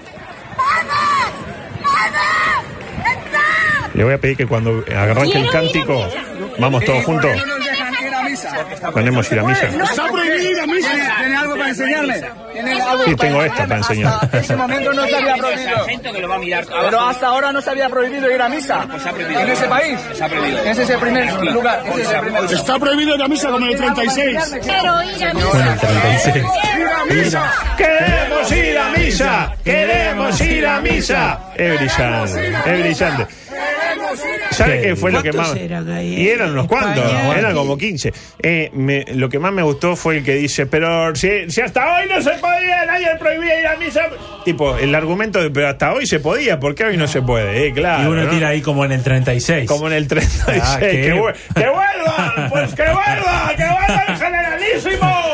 ¡Vamos! 0.56 1.34
Le 3.94 4.02
voy 4.02 4.12
a 4.12 4.18
pedir 4.18 4.36
que 4.36 4.46
cuando 4.46 4.84
arranque 4.96 5.38
el 5.38 5.48
cántico, 5.50 6.08
vamos 6.58 6.84
todos 6.84 7.04
juntos. 7.04 7.30
No 7.46 7.54
dejan 7.56 7.94
ir 8.06 8.14
a 8.14 8.22
misa. 8.22 8.50
Misa. 8.54 8.72
Está 8.72 8.92
prohibido 8.92 10.50
ir 10.50 10.60
a 10.60 10.66
misa. 10.66 10.90
¿Tiene, 11.18 11.36
algo 11.36 11.56
para 11.56 11.68
enseñarme? 11.68 12.24
¿Tiene 12.52 12.72
algo 12.80 13.04
Sí, 13.04 13.14
para 13.14 13.28
tengo 13.28 13.42
esta 13.44 13.62
para 13.64 13.76
enseñar. 13.76 14.18
Hasta 14.22 14.38
ese 14.38 14.56
momento 14.56 14.92
no 14.92 15.06
se 15.06 15.16
había 15.16 15.36
prohibido. 15.36 15.86
Pero 16.84 17.00
hasta 17.00 17.26
ahora 17.26 17.52
no 17.52 17.60
se 17.60 17.70
había 17.70 17.88
prohibido 17.88 18.30
ir 18.30 18.42
a 18.42 18.48
misa. 18.48 18.86
Pues. 18.90 19.06
En 19.06 19.50
ese 19.50 19.68
país. 19.68 19.98
Ese 20.64 20.82
es 20.82 20.90
el 20.90 20.98
primer 20.98 21.32
lugar. 21.52 21.82
Ese 21.86 22.02
es 22.02 22.10
el 22.10 22.20
primer 22.20 22.42
lugar. 22.42 22.54
Está 22.54 22.78
prohibido 22.78 23.14
ir 23.14 23.22
a 23.22 23.28
misa 23.28 23.50
como 23.50 23.66
en 23.66 23.72
el 23.72 23.78
36. 23.78 24.56
¡Quiero 24.62 25.02
ir 25.02 25.24
a 25.24 25.34
misa! 25.34 25.48
Bueno, 25.48 25.72
el 25.72 25.78
36. 25.78 26.44
¡Queremos 27.76 28.52
ir 28.52 28.78
a 28.78 28.90
misa! 28.90 29.56
¡Queremos 29.64 30.40
ir 30.40 30.66
a 30.66 30.80
misa! 30.80 31.38
Es 31.56 31.78
brillante, 31.78 32.48
es 32.66 32.80
brillante. 32.80 33.26
¿Sabes 34.54 34.82
qué 34.82 34.96
fue 34.96 35.12
lo 35.12 35.22
que 35.22 35.32
más.? 35.32 35.48
¿Cuántos 35.48 35.64
eran 35.64 35.90
ahí 35.92 36.14
Y 36.22 36.28
eran 36.28 36.50
unos 36.52 36.66
cuantos, 36.66 37.04
España? 37.04 37.38
eran 37.38 37.54
como 37.54 37.76
15. 37.76 38.12
Eh, 38.42 38.70
me- 38.74 39.04
lo 39.14 39.28
que 39.28 39.38
más 39.38 39.52
me 39.52 39.62
gustó 39.62 39.96
fue 39.96 40.18
el 40.18 40.24
que 40.24 40.34
dice: 40.34 40.66
Pero 40.66 41.14
si, 41.16 41.50
si 41.50 41.60
hasta 41.60 41.96
hoy 41.96 42.08
no 42.08 42.20
se 42.22 42.30
podía, 42.32 42.84
nadie 42.86 43.08
prohibía 43.18 43.60
ir 43.60 43.66
a 43.66 43.76
misa. 43.76 44.02
Tipo, 44.44 44.76
el 44.76 44.94
argumento 44.94 45.42
de: 45.42 45.50
Pero 45.50 45.68
hasta 45.68 45.92
hoy 45.92 46.06
se 46.06 46.20
podía, 46.20 46.58
¿por 46.60 46.74
qué 46.74 46.84
hoy 46.84 46.96
no 46.96 47.06
se 47.08 47.22
puede? 47.22 47.66
Eh, 47.68 47.72
claro. 47.72 48.02
Y 48.04 48.06
uno 48.06 48.24
¿no? 48.24 48.30
tira 48.30 48.48
ahí 48.48 48.60
como 48.62 48.84
en 48.84 48.92
el 48.92 49.02
36. 49.02 49.68
Como 49.68 49.86
en 49.88 49.94
el 49.94 50.08
36. 50.08 50.62
Ah, 50.64 50.76
que, 50.80 51.00
¡Que 51.02 51.12
vuelva! 51.68 52.48
¡Pues 52.50 52.74
que 52.74 52.82
vuelva! 52.82 53.52
¡Que 53.56 53.64
vuelva 53.64 54.04
el 54.08 54.18
generalísimo! 54.72 55.24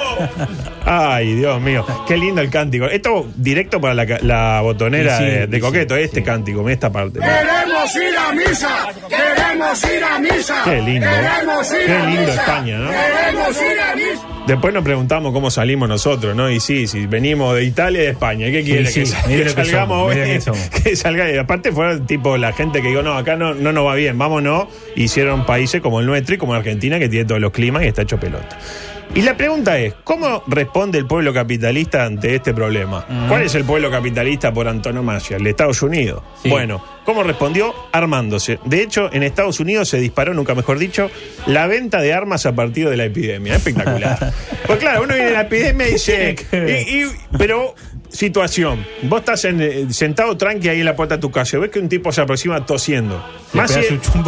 Ay, 0.84 1.34
Dios 1.34 1.60
mío. 1.60 1.84
Qué 2.06 2.16
lindo 2.16 2.40
el 2.40 2.50
cántico. 2.50 2.86
Esto 2.86 3.26
directo 3.36 3.80
para 3.80 3.94
la, 3.94 4.60
botonera 4.62 5.18
Sí, 5.18 5.24
sí, 5.24 5.30
de, 5.30 5.46
de 5.46 5.56
sí, 5.56 5.60
Coqueto, 5.60 5.96
sí, 5.96 6.02
este 6.02 6.20
sí. 6.20 6.22
cántico, 6.24 6.68
esta 6.68 6.90
parte. 6.90 7.20
Queremos 7.20 7.96
ir 7.96 8.16
a 8.16 8.32
misa. 8.32 8.88
Queremos 9.08 9.84
ir 9.84 10.04
a 10.04 10.18
misa. 10.18 10.62
Qué 10.64 10.80
lindo. 10.82 11.06
Queremos 11.08 11.72
ir 11.72 11.86
Qué 11.86 11.92
a 11.92 12.06
lindo 12.06 12.20
misa. 12.22 12.34
España, 12.34 12.78
¿no? 12.78 12.90
Queremos 12.90 13.62
ir 13.62 13.80
a 13.80 13.96
misa. 13.96 14.26
Después 14.46 14.74
nos 14.74 14.82
preguntamos 14.82 15.32
cómo 15.32 15.50
salimos 15.50 15.88
nosotros, 15.88 16.34
¿no? 16.34 16.50
Y 16.50 16.58
sí, 16.60 16.86
sí, 16.88 17.06
venimos 17.06 17.54
de 17.54 17.64
Italia 17.64 18.00
y 18.00 18.04
de 18.06 18.10
España. 18.10 18.46
¿Qué 18.50 18.64
quiere 18.64 18.86
sí, 18.86 19.02
que, 19.02 19.48
salgamos 19.50 20.08
hoy? 20.08 20.16
que. 20.16 20.40
Que 20.82 20.96
salga. 20.96 21.30
y 21.30 21.36
aparte 21.36 21.70
fueron 21.72 22.06
tipo 22.06 22.36
la 22.36 22.52
gente 22.52 22.80
que 22.82 22.88
digo, 22.88 23.02
no, 23.02 23.16
acá 23.16 23.36
no, 23.36 23.54
no 23.54 23.70
nos 23.72 23.86
va 23.86 23.94
bien, 23.94 24.18
vámonos. 24.18 24.66
Hicieron 24.96 25.46
países 25.46 25.80
como 25.80 26.00
el 26.00 26.06
nuestro 26.06 26.34
y 26.34 26.38
como 26.38 26.54
Argentina, 26.54 26.98
que 26.98 27.08
tiene 27.08 27.26
todos 27.26 27.40
los 27.40 27.52
climas 27.52 27.84
y 27.84 27.86
está 27.86 28.02
hecho 28.02 28.18
pelota. 28.18 28.58
Y 29.12 29.22
la 29.22 29.36
pregunta 29.36 29.76
es, 29.78 29.94
¿cómo 30.04 30.44
responde 30.46 30.96
el 30.98 31.06
pueblo 31.06 31.34
capitalista 31.34 32.04
ante 32.04 32.36
este 32.36 32.54
problema? 32.54 33.04
¿Cuál 33.28 33.42
es 33.42 33.54
el 33.56 33.64
pueblo 33.64 33.90
capitalista 33.90 34.52
por 34.52 34.68
antonomasia? 34.68 35.36
El 35.36 35.42
de 35.44 35.50
Estados 35.50 35.82
Unidos. 35.82 36.22
Sí. 36.42 36.48
Bueno, 36.48 36.82
¿cómo 37.04 37.24
respondió? 37.24 37.74
Armándose. 37.90 38.60
De 38.64 38.80
hecho, 38.82 39.12
en 39.12 39.24
Estados 39.24 39.58
Unidos 39.58 39.88
se 39.88 39.98
disparó, 39.98 40.32
nunca 40.32 40.54
mejor 40.54 40.78
dicho, 40.78 41.10
la 41.46 41.66
venta 41.66 42.00
de 42.00 42.12
armas 42.14 42.46
a 42.46 42.54
partir 42.54 42.88
de 42.88 42.96
la 42.96 43.04
epidemia. 43.06 43.56
Espectacular. 43.56 44.32
pues 44.66 44.78
claro, 44.78 45.02
uno 45.02 45.14
viene 45.14 45.30
a 45.30 45.32
la 45.32 45.40
epidemia 45.42 45.88
y 45.88 45.92
dice... 45.94 46.36
y- 46.52 47.02
y- 47.02 47.10
pero 47.36 47.74
situación. 48.08 48.86
Vos 49.02 49.20
estás 49.20 49.44
en, 49.44 49.60
eh, 49.60 49.86
sentado 49.90 50.36
tranqui 50.36 50.68
ahí 50.68 50.78
en 50.80 50.84
la 50.84 50.94
puerta 50.94 51.16
de 51.16 51.20
tu 51.20 51.32
casa. 51.32 51.58
Ves 51.58 51.70
que 51.70 51.80
un 51.80 51.88
tipo 51.88 52.12
se 52.12 52.20
aproxima 52.20 52.64
tosiendo. 52.64 53.20
Más 53.54 53.72
si, 53.72 53.80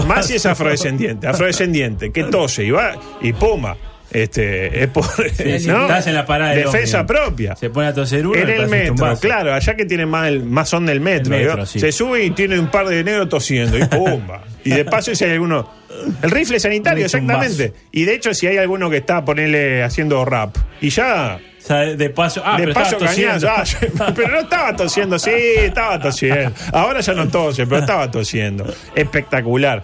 más 0.09 0.29
es 0.31 0.45
afrodescendiente. 0.45 1.29
Afrodescendiente. 1.29 2.11
Que 2.11 2.25
tose 2.25 2.65
y 2.65 2.73
va 2.73 2.97
y 3.21 3.33
puma. 3.33 3.77
Este, 4.13 4.85
es 4.85 4.89
por. 4.89 5.05
Sí, 5.33 5.67
¿no? 5.67 5.83
Estás 5.83 6.07
en 6.07 6.15
la 6.15 6.27
parada 6.27 6.53
del 6.53 6.65
Defensa 6.65 7.07
propia. 7.07 7.57
Se 7.57 7.71
pone 7.71 7.89
a 7.89 7.95
toser 7.95 8.27
uno 8.27 8.39
En 8.39 8.49
el 8.49 8.69
metro, 8.69 9.17
claro, 9.19 9.55
allá 9.55 9.75
que 9.75 9.87
tiene 9.87 10.05
más, 10.05 10.29
el- 10.29 10.45
más 10.45 10.69
son 10.69 10.85
del 10.87 11.01
metro. 11.01 11.35
El 11.35 11.41
metro, 11.41 11.57
¿vio? 11.57 11.67
sí. 11.67 11.81
Se 11.81 11.93
sube 11.93 12.23
y 12.25 12.31
tiene 12.31 12.59
un 12.59 12.71
par 12.71 12.89
de 12.89 13.03
negros 13.03 13.29
tosiendo 13.29 13.79
y 13.79 13.85
pumba. 13.87 14.45
y 14.65 14.71
de 14.71 14.85
paso, 14.85 15.15
si 15.15 15.25
hay 15.25 15.33
alguno. 15.33 15.83
El 16.23 16.31
rifle 16.31 16.59
sanitario, 16.59 17.05
exactamente. 17.05 17.73
Y 17.91 18.05
de 18.05 18.15
hecho, 18.15 18.35
si 18.35 18.47
hay 18.47 18.57
alguno 18.59 18.91
que 18.91 18.99
está, 18.99 19.25
ponerle 19.25 19.83
haciendo 19.83 20.25
rap. 20.25 20.57
Y 20.81 20.91
ya. 20.91 21.39
O 21.59 21.65
sea, 21.65 21.79
de 21.79 22.11
paso. 22.11 22.43
Ah, 22.45 22.57
de 22.57 22.65
pero 22.65 22.75
paso 22.75 22.99
cañazo. 22.99 23.49
Ah, 23.49 23.65
pero 24.17 24.29
no 24.29 24.41
estaba 24.41 24.75
tosiendo, 24.75 25.19
sí, 25.19 25.31
estaba 25.31 25.99
tosiendo. 26.01 26.53
Ahora 26.73 27.01
ya 27.01 27.15
no 27.15 27.29
tose, 27.29 27.67
pero 27.67 27.81
estaba 27.81 28.11
tosiendo. 28.11 28.67
Espectacular. 28.95 29.83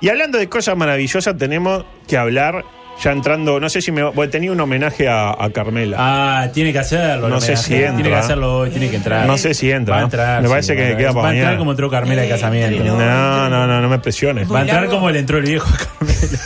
Y 0.00 0.08
hablando 0.08 0.38
de 0.38 0.48
cosas 0.48 0.76
maravillosas, 0.76 1.36
tenemos 1.36 1.84
que 2.06 2.16
hablar, 2.16 2.64
ya 3.02 3.12
entrando, 3.12 3.60
no 3.60 3.68
sé 3.68 3.80
si 3.80 3.92
me. 3.92 4.02
Bueno, 4.02 4.30
tenía 4.30 4.50
un 4.52 4.60
homenaje 4.60 5.08
a, 5.08 5.30
a 5.30 5.50
Carmela. 5.50 5.96
Ah, 6.00 6.48
tiene 6.52 6.72
que 6.72 6.78
hacerlo. 6.80 7.28
No 7.28 7.40
sé 7.40 7.52
homenaje. 7.52 7.66
si 7.68 7.74
entra. 7.74 7.94
Tiene 7.94 8.08
que 8.10 8.16
hacerlo 8.16 8.58
hoy, 8.58 8.70
tiene 8.70 8.90
que 8.90 8.96
entrar. 8.96 9.26
No 9.26 9.38
sé 9.38 9.54
si 9.54 9.70
entra, 9.70 9.92
Va 9.94 9.98
a 9.98 10.00
¿no? 10.00 10.06
entrar. 10.06 10.42
Me 10.42 10.48
parece 10.48 10.74
que 10.76 10.88
va 10.90 10.94
a- 10.94 10.96
queda 10.96 11.08
para 11.12 11.22
Va 11.22 11.28
a 11.28 11.32
entrar 11.32 11.44
mañana. 11.46 11.58
como 11.58 11.70
entró 11.72 11.90
Carmela 11.90 12.22
de 12.22 12.28
casamiento. 12.28 12.84
No, 12.84 13.48
no, 13.48 13.66
no, 13.66 13.80
no 13.80 13.88
me 13.88 13.98
presiones. 14.00 14.52
Va 14.52 14.58
a 14.58 14.62
entrar 14.62 14.86
como 14.88 15.10
le 15.10 15.18
entró 15.20 15.38
el 15.38 15.44
viejo 15.44 15.68
a 15.68 15.76
Carmela. 15.76 16.38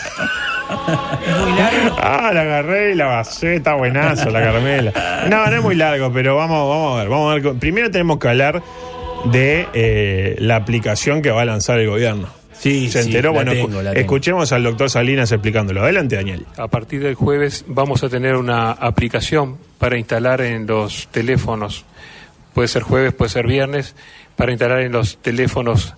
Es 1.26 1.38
muy 1.38 1.52
largo. 1.58 1.96
Ah, 2.02 2.30
la 2.34 2.40
agarré 2.42 2.92
y 2.92 2.94
la 2.94 3.06
basé, 3.06 3.56
está 3.56 3.74
buenazo 3.74 4.30
la 4.30 4.42
Carmela. 4.42 4.92
No, 5.30 5.46
no 5.46 5.56
es 5.56 5.62
muy 5.62 5.74
largo, 5.74 6.12
pero 6.12 6.36
vamos, 6.36 6.68
vamos 6.68 6.94
a 6.96 6.98
ver, 7.00 7.08
vamos 7.08 7.30
a 7.30 7.34
ver. 7.40 7.54
Primero 7.58 7.90
tenemos 7.90 8.18
que 8.18 8.28
hablar 8.28 8.62
de 9.26 9.66
eh, 9.74 10.36
la 10.38 10.56
aplicación 10.56 11.22
que 11.22 11.30
va 11.30 11.42
a 11.42 11.44
lanzar 11.44 11.78
el 11.78 11.88
gobierno. 11.88 12.26
Sí, 12.62 12.88
¿Se 12.90 13.02
sí, 13.02 13.08
enteró? 13.08 13.30
la 13.30 13.34
bueno, 13.34 13.52
tengo, 13.52 13.68
escu- 13.68 13.82
la 13.82 13.90
tengo. 13.90 14.00
escuchemos 14.00 14.52
al 14.52 14.62
doctor 14.62 14.88
Salinas 14.88 15.32
explicándolo. 15.32 15.82
Adelante, 15.82 16.14
Daniel. 16.16 16.46
A 16.56 16.68
partir 16.68 17.02
del 17.02 17.14
jueves 17.16 17.64
vamos 17.66 18.04
a 18.04 18.08
tener 18.08 18.36
una 18.36 18.70
aplicación 18.70 19.58
para 19.78 19.98
instalar 19.98 20.40
en 20.42 20.66
los 20.66 21.08
teléfonos, 21.08 21.84
puede 22.54 22.68
ser 22.68 22.82
jueves, 22.82 23.12
puede 23.14 23.30
ser 23.30 23.46
viernes, 23.48 23.96
para 24.36 24.52
instalar 24.52 24.80
en 24.82 24.92
los 24.92 25.16
teléfonos 25.18 25.94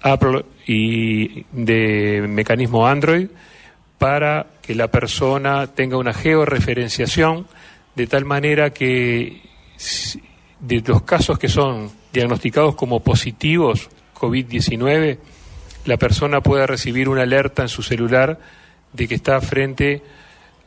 Apple 0.00 0.44
y 0.66 1.44
de 1.52 2.24
mecanismo 2.28 2.86
Android 2.86 3.28
para 3.98 4.46
que 4.62 4.74
la 4.74 4.88
persona 4.88 5.66
tenga 5.68 5.96
una 5.98 6.12
georreferenciación 6.14 7.46
de 7.94 8.06
tal 8.06 8.24
manera 8.24 8.70
que 8.70 9.42
de 10.60 10.82
los 10.86 11.02
casos 11.02 11.38
que 11.38 11.48
son 11.48 11.90
diagnosticados 12.12 12.74
como 12.76 13.00
positivos 13.00 13.88
COVID-19, 14.14 15.18
la 15.84 15.96
persona 15.96 16.40
pueda 16.40 16.66
recibir 16.66 17.08
una 17.08 17.22
alerta 17.22 17.62
en 17.62 17.68
su 17.68 17.82
celular 17.82 18.38
de 18.92 19.08
que 19.08 19.14
está 19.14 19.40
frente 19.40 20.02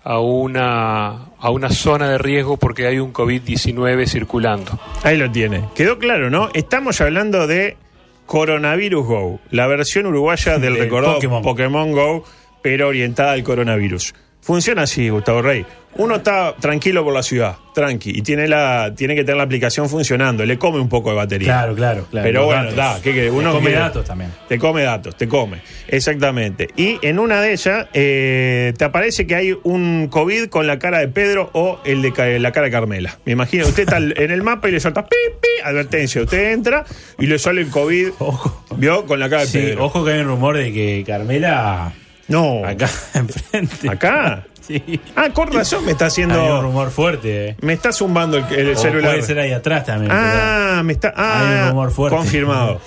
a 0.04 0.20
una, 0.20 1.26
a 1.40 1.50
una 1.50 1.70
zona 1.70 2.10
de 2.10 2.18
riesgo 2.18 2.58
porque 2.58 2.86
hay 2.86 3.00
un 3.00 3.12
COVID-19 3.12 4.08
circulando. 4.08 4.80
Ahí 5.04 5.18
lo 5.18 5.32
tiene. 5.32 5.66
Quedó 5.74 5.98
claro, 5.98 6.30
¿no? 6.30 6.50
Estamos 6.54 7.02
hablando 7.02 7.48
de 7.48 7.78
Coronavirus 8.26 9.06
Go, 9.06 9.40
la 9.52 9.68
versión 9.68 10.06
uruguaya 10.06 10.58
del 10.58 10.78
recordado 10.78 11.16
Pokémon. 11.16 11.42
Pokémon 11.42 11.92
Go, 11.92 12.24
pero 12.62 12.88
orientada 12.88 13.34
al 13.34 13.44
coronavirus. 13.44 14.14
Funciona 14.46 14.84
así, 14.84 15.10
Gustavo 15.10 15.42
Rey. 15.42 15.66
Uno 15.98 16.18
está 16.18 16.54
tranquilo 16.60 17.04
por 17.06 17.14
la 17.14 17.24
ciudad, 17.24 17.56
tranqui, 17.74 18.12
y 18.14 18.22
tiene, 18.22 18.50
la, 18.50 18.94
tiene 18.96 19.16
que 19.16 19.24
tener 19.24 19.38
la 19.38 19.44
aplicación 19.44 19.90
funcionando. 19.90 20.46
Le 20.46 20.58
come 20.60 20.78
un 20.80 20.90
poco 20.90 21.10
de 21.10 21.16
batería. 21.16 21.48
Claro, 21.48 21.74
claro, 21.74 22.06
claro. 22.12 22.26
Pero 22.26 22.46
bueno, 22.46 22.64
datos. 22.74 23.04
da, 23.04 23.32
Uno 23.32 23.52
come 23.54 23.68
quiere- 23.68 23.80
datos 23.80 24.06
también. 24.06 24.30
Te 24.50 24.60
come 24.60 24.84
datos, 24.84 25.16
te 25.16 25.28
come. 25.30 25.62
Exactamente. 25.88 26.68
Y 26.76 27.00
en 27.02 27.18
una 27.18 27.42
de 27.42 27.54
ellas 27.54 27.88
eh, 27.94 28.74
te 28.78 28.84
aparece 28.86 29.26
que 29.26 29.36
hay 29.36 29.58
un 29.64 30.10
COVID 30.12 30.48
con 30.50 30.68
la 30.68 30.78
cara 30.80 31.00
de 31.00 31.08
Pedro 31.08 31.50
o 31.54 31.80
el 31.86 32.02
de 32.02 32.40
la 32.40 32.52
cara 32.52 32.66
de 32.66 32.72
Carmela. 32.72 33.18
Me 33.26 33.32
imagino, 33.32 33.66
usted 33.66 33.84
está 33.84 33.98
en 33.98 34.32
el 34.32 34.44
mapa 34.44 34.68
y 34.68 34.74
le 34.74 34.82
salta 34.82 35.06
pi, 35.06 35.16
pi, 35.42 35.48
advertencia. 35.64 36.22
Usted 36.22 36.52
entra 36.52 36.84
y 37.18 37.26
le 37.26 37.40
sale 37.40 37.62
el 37.62 37.70
COVID, 37.70 38.10
Ojo. 38.20 38.66
vio, 38.76 39.06
con 39.06 39.20
la 39.20 39.30
cara 39.30 39.44
de 39.44 39.48
Sí, 39.48 39.58
Pedro. 39.60 39.86
ojo 39.86 40.04
que 40.04 40.12
hay 40.12 40.20
un 40.20 40.28
rumor 40.28 40.58
de 40.58 40.74
que 40.74 41.04
Carmela 41.08 41.94
No, 42.28 42.66
acá 42.66 42.90
enfrente. 43.14 43.90
acá. 43.90 44.46
Sí. 44.66 45.00
Ah, 45.16 45.30
con 45.32 45.52
razón 45.54 45.86
me 45.86 45.92
está 45.92 46.06
Hay 46.06 46.24
un 46.24 46.32
haciendo. 46.32 46.62
rumor 46.64 46.90
fuerte. 46.90 47.50
eh. 47.50 47.56
Me 47.62 47.74
está 47.74 47.92
zumbando 47.92 48.38
el, 48.38 48.46
el 48.52 48.70
O 48.72 48.76
celular. 48.76 49.12
puede 49.12 49.22
ser 49.22 49.38
ahí 49.38 49.52
atrás 49.52 49.86
también. 49.86 50.12
Ah, 50.12 50.82
me 50.84 50.94
está. 50.94 51.14
Ah, 51.16 51.42
Hay 51.50 51.62
un 51.66 51.70
rumor 51.70 51.92
fuerte. 51.92 52.18
Confirmado. 52.18 52.82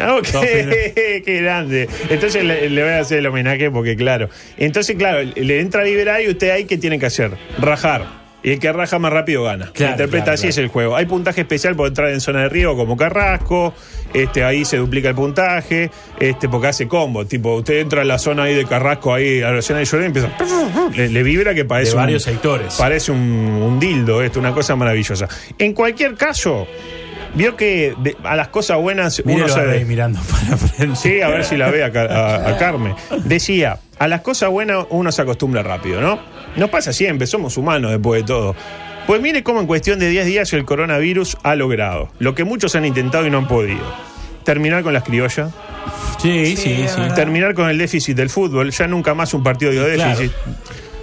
Ah, 0.00 0.14
ok, 0.18 0.24
qué 0.32 1.38
grande. 1.42 1.90
Entonces 2.08 2.42
le, 2.42 2.70
le 2.70 2.82
voy 2.82 2.92
a 2.92 3.00
hacer 3.00 3.18
el 3.18 3.26
homenaje 3.26 3.70
porque, 3.70 3.96
claro. 3.96 4.30
Entonces, 4.56 4.96
claro, 4.96 5.18
le 5.22 5.60
entra 5.60 5.82
a 5.82 5.84
liberar 5.84 6.22
y 6.22 6.30
usted 6.30 6.48
ahí, 6.48 6.64
¿qué 6.64 6.78
tiene 6.78 6.98
que 6.98 7.04
hacer? 7.04 7.32
Rajar. 7.58 8.21
Y 8.44 8.50
el 8.50 8.58
que 8.58 8.72
raja 8.72 8.98
más 8.98 9.12
rápido 9.12 9.44
gana. 9.44 9.70
Claro, 9.72 9.92
Interpreta 9.92 10.24
claro, 10.24 10.34
así 10.34 10.42
claro. 10.42 10.50
es 10.50 10.58
el 10.58 10.68
juego. 10.68 10.96
Hay 10.96 11.06
puntaje 11.06 11.42
especial 11.42 11.76
por 11.76 11.86
entrar 11.86 12.08
en 12.10 12.20
zona 12.20 12.42
de 12.42 12.48
riesgo 12.48 12.76
como 12.76 12.96
Carrasco. 12.96 13.72
Este, 14.12 14.42
ahí 14.42 14.64
se 14.64 14.78
duplica 14.78 15.08
el 15.08 15.14
puntaje. 15.14 15.90
Este, 16.18 16.48
porque 16.48 16.66
hace 16.66 16.88
combo. 16.88 17.24
Tipo, 17.24 17.54
usted 17.56 17.78
entra 17.78 18.02
en 18.02 18.08
la 18.08 18.18
zona 18.18 18.44
ahí 18.44 18.54
de 18.54 18.64
Carrasco, 18.66 19.14
ahí 19.14 19.42
a 19.42 19.52
la 19.52 19.62
zona 19.62 19.78
de 19.78 19.84
Llorén 19.84 20.04
y 20.04 20.06
empieza. 20.18 20.28
Le, 20.96 21.08
le 21.08 21.22
vibra 21.22 21.54
que 21.54 21.64
parece. 21.64 21.90
De 21.92 21.96
un- 21.96 22.02
varios 22.02 22.22
sectores. 22.24 22.74
Parece 22.74 23.12
un, 23.12 23.18
un 23.20 23.78
dildo 23.78 24.20
esto, 24.22 24.40
una 24.40 24.52
cosa 24.52 24.74
maravillosa. 24.74 25.28
En 25.58 25.72
cualquier 25.72 26.16
caso, 26.16 26.66
vio 27.34 27.54
que 27.56 27.94
de- 27.98 28.16
a 28.24 28.34
las 28.34 28.48
cosas 28.48 28.76
buenas 28.78 29.22
uno 29.24 29.48
se. 29.48 29.62
Rey 29.62 29.84
mirando 29.84 30.18
para 30.28 30.56
frente. 30.56 30.96
Sí, 30.96 31.20
a 31.20 31.28
ver 31.28 31.44
si 31.44 31.56
la 31.56 31.70
ve 31.70 31.84
a, 31.84 31.92
Car- 31.92 32.10
a- 32.10 32.48
a 32.50 32.58
Carmen. 32.58 32.94
Decía, 33.24 33.78
a 34.02 34.08
las 34.08 34.20
cosas 34.22 34.50
buenas 34.50 34.86
uno 34.90 35.12
se 35.12 35.22
acostumbra 35.22 35.62
rápido, 35.62 36.00
¿no? 36.00 36.18
Nos 36.56 36.70
pasa 36.70 36.92
siempre, 36.92 37.26
somos 37.26 37.56
humanos 37.56 37.90
después 37.92 38.22
de 38.22 38.26
todo. 38.26 38.56
Pues 39.06 39.20
mire 39.20 39.42
cómo 39.42 39.60
en 39.60 39.66
cuestión 39.66 39.98
de 39.98 40.08
10 40.08 40.26
días 40.26 40.52
el 40.52 40.64
coronavirus 40.64 41.36
ha 41.42 41.54
logrado, 41.54 42.10
lo 42.18 42.34
que 42.34 42.44
muchos 42.44 42.74
han 42.74 42.84
intentado 42.84 43.26
y 43.26 43.30
no 43.30 43.38
han 43.38 43.48
podido. 43.48 43.80
Terminar 44.44 44.82
con 44.82 44.92
las 44.92 45.04
criollas, 45.04 45.50
Sí, 46.18 46.56
sí, 46.56 46.84
sí. 46.88 47.00
terminar 47.14 47.54
con 47.54 47.68
el 47.70 47.78
déficit 47.78 48.16
del 48.16 48.28
fútbol, 48.30 48.70
ya 48.70 48.86
nunca 48.88 49.14
más 49.14 49.34
un 49.34 49.42
partido 49.42 49.70
de 49.70 49.94
Claro. 49.94 50.10
déficit. 50.18 50.32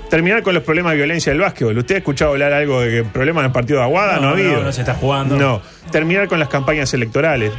Terminar 0.09 0.41
con 0.43 0.53
los 0.55 0.63
problemas 0.63 0.91
de 0.93 0.97
violencia 0.97 1.31
del 1.31 1.41
básquetbol. 1.41 1.77
¿Usted 1.77 1.95
ha 1.95 1.97
escuchado 1.99 2.31
hablar 2.31 2.51
algo 2.51 2.81
de 2.81 2.89
que 2.89 3.03
problemas 3.09 3.41
en 3.41 3.45
el 3.47 3.51
partido 3.51 3.79
de 3.79 3.85
Aguada? 3.85 4.15
No, 4.15 4.21
No, 4.23 4.27
ha 4.29 4.31
habido. 4.31 4.53
no, 4.53 4.63
no 4.63 4.71
se 4.71 4.81
está 4.81 4.95
jugando. 4.95 5.37
No. 5.37 5.61
Terminar 5.91 6.27
con 6.27 6.39
las 6.39 6.49
campañas 6.49 6.93
electorales. 6.93 7.51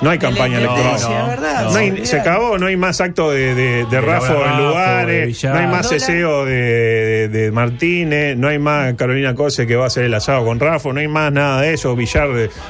No 0.00 0.10
hay 0.10 0.18
campaña 0.18 0.58
electoral. 0.58 1.00
no, 1.00 1.26
¿verdad? 1.28 1.64
no. 1.64 1.70
No 1.72 1.76
hay- 1.78 1.88
olvidate. 1.90 2.06
se 2.08 2.18
acabó, 2.20 2.58
no 2.58 2.66
hay 2.66 2.76
más 2.76 3.00
acto 3.00 3.30
de, 3.30 3.54
de, 3.54 3.84
de 3.84 3.86
De 3.86 4.00
Rafo 4.00 4.32
Laura 4.34 4.50
en 4.50 4.56
de 4.58 4.62
lugares, 4.64 5.26
Villar. 5.28 5.54
no 5.54 5.60
hay 5.60 5.66
más 5.68 5.88
ceseo 5.88 6.44
de, 6.44 6.52
de- 6.54 7.28
de 7.28 7.50
Martínez, 7.52 8.36
no 8.36 8.48
hay 8.48 8.58
más 8.58 8.94
Carolina 8.94 9.34
Cose 9.34 9.66
que 9.66 9.76
va 9.76 9.84
a 9.84 9.86
hacer 9.86 10.04
el 10.04 10.14
asado 10.14 10.44
con 10.44 10.58
Rafo, 10.60 10.92
no 10.92 11.00
hay 11.00 11.08
más 11.08 11.32
nada 11.32 11.62
de 11.62 11.74
eso, 11.74 11.94
Villar 11.96 12.28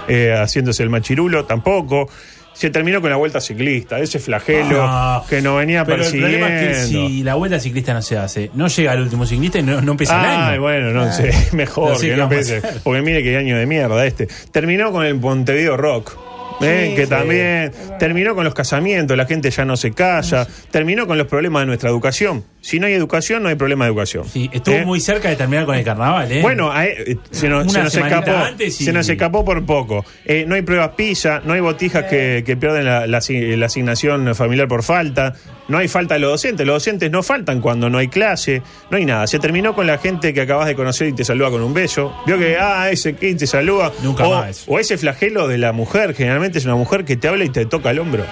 eh, 0.08 0.34
haciéndose 0.38 0.82
el 0.82 0.90
machirulo, 0.90 1.44
tampoco. 1.44 2.08
Se 2.52 2.70
terminó 2.70 3.00
con 3.00 3.10
la 3.10 3.16
vuelta 3.16 3.40
ciclista, 3.40 3.98
ese 3.98 4.20
flagelo 4.20 4.78
Ah, 4.80 5.24
que 5.28 5.42
nos 5.42 5.58
venía 5.58 5.82
Pero 5.84 5.96
el 5.96 6.02
persiguiendo. 6.02 6.38
problema 6.38 6.60
es 6.62 6.78
que 6.78 6.84
si 6.86 7.22
la 7.24 7.34
vuelta 7.34 7.58
ciclista 7.58 7.92
no 7.94 8.00
se 8.00 8.16
hace, 8.16 8.50
no 8.54 8.68
llega 8.68 8.92
al 8.92 9.00
último 9.00 9.26
ciclista 9.26 9.58
y 9.58 9.64
no, 9.64 9.80
no 9.80 9.90
empieza 9.90 10.20
el 10.20 10.24
Ay, 10.30 10.52
año. 10.52 10.60
bueno, 10.60 10.92
no 10.92 11.12
sé, 11.12 11.32
mejor 11.52 11.88
No 11.90 11.94
sé 11.96 12.06
que 12.06 12.12
qué 12.12 12.16
no 12.16 12.26
hacer. 12.26 12.62
Porque 12.84 13.02
mire 13.02 13.24
qué 13.24 13.36
año 13.36 13.58
de 13.58 13.66
mierda 13.66 14.06
este. 14.06 14.28
Terminó 14.52 14.92
con 14.92 15.04
el 15.04 15.16
Montevideo 15.16 15.76
Rock. 15.76 16.16
¿Eh? 16.60 16.88
Sí, 16.90 16.96
que 16.96 17.04
sí. 17.04 17.10
también 17.10 17.72
terminó 17.98 18.34
con 18.34 18.44
los 18.44 18.54
casamientos, 18.54 19.16
la 19.16 19.26
gente 19.26 19.50
ya 19.50 19.64
no 19.64 19.76
se 19.76 19.92
calla, 19.92 20.46
terminó 20.70 21.06
con 21.06 21.18
los 21.18 21.26
problemas 21.26 21.62
de 21.62 21.66
nuestra 21.66 21.90
educación. 21.90 22.44
Si 22.64 22.80
no 22.80 22.86
hay 22.86 22.94
educación, 22.94 23.42
no 23.42 23.50
hay 23.50 23.56
problema 23.56 23.84
de 23.84 23.90
educación. 23.90 24.24
Sí, 24.26 24.48
estuvo 24.50 24.74
¿Eh? 24.74 24.84
muy 24.86 24.98
cerca 24.98 25.28
de 25.28 25.36
terminar 25.36 25.66
con 25.66 25.74
el 25.74 25.84
carnaval, 25.84 26.32
¿eh? 26.32 26.40
Bueno, 26.40 26.72
eh, 26.82 27.18
se 27.30 27.50
nos, 27.50 27.70
se 27.70 27.82
nos 27.82 27.94
escapó. 27.94 28.30
antes 28.32 28.80
y- 28.80 28.84
Se 28.86 28.92
nos 28.92 29.06
escapó 29.06 29.44
por 29.44 29.66
poco. 29.66 30.02
Eh, 30.24 30.46
no 30.48 30.54
hay 30.54 30.62
pruebas 30.62 30.92
PISA, 30.96 31.42
no 31.44 31.52
hay 31.52 31.60
botijas 31.60 32.04
que, 32.04 32.42
que 32.46 32.56
pierden 32.56 32.86
la, 32.86 33.06
la 33.06 33.18
asi- 33.18 33.54
la 33.56 33.66
asignación 33.66 34.34
familiar 34.34 34.66
por 34.66 34.82
falta, 34.82 35.34
no 35.68 35.76
hay 35.76 35.88
falta 35.88 36.14
de 36.14 36.20
los 36.20 36.30
docentes. 36.30 36.66
Los 36.66 36.76
docentes 36.76 37.10
no 37.10 37.22
faltan 37.22 37.60
cuando 37.60 37.90
no 37.90 37.98
hay 37.98 38.08
clase, 38.08 38.62
no 38.90 38.96
hay 38.96 39.04
nada. 39.04 39.26
Se 39.26 39.38
terminó 39.38 39.74
con 39.74 39.86
la 39.86 39.98
gente 39.98 40.32
que 40.32 40.40
acabas 40.40 40.66
de 40.66 40.74
conocer 40.74 41.08
y 41.08 41.12
te 41.12 41.24
saluda 41.26 41.50
con 41.50 41.60
un 41.62 41.74
beso. 41.74 42.14
Vio 42.26 42.38
que, 42.38 42.56
ah, 42.58 42.88
ese 42.90 43.14
que 43.14 43.34
te 43.34 43.46
saluda. 43.46 43.92
Nunca 44.02 44.26
o, 44.26 44.34
más. 44.40 44.64
O 44.68 44.78
ese 44.78 44.96
flagelo 44.96 45.48
de 45.48 45.58
la 45.58 45.72
mujer, 45.72 46.14
generalmente 46.14 46.58
es 46.60 46.64
una 46.64 46.76
mujer 46.76 47.04
que 47.04 47.16
te 47.18 47.28
habla 47.28 47.44
y 47.44 47.50
te 47.50 47.66
toca 47.66 47.90
el 47.90 47.98
hombro. 47.98 48.24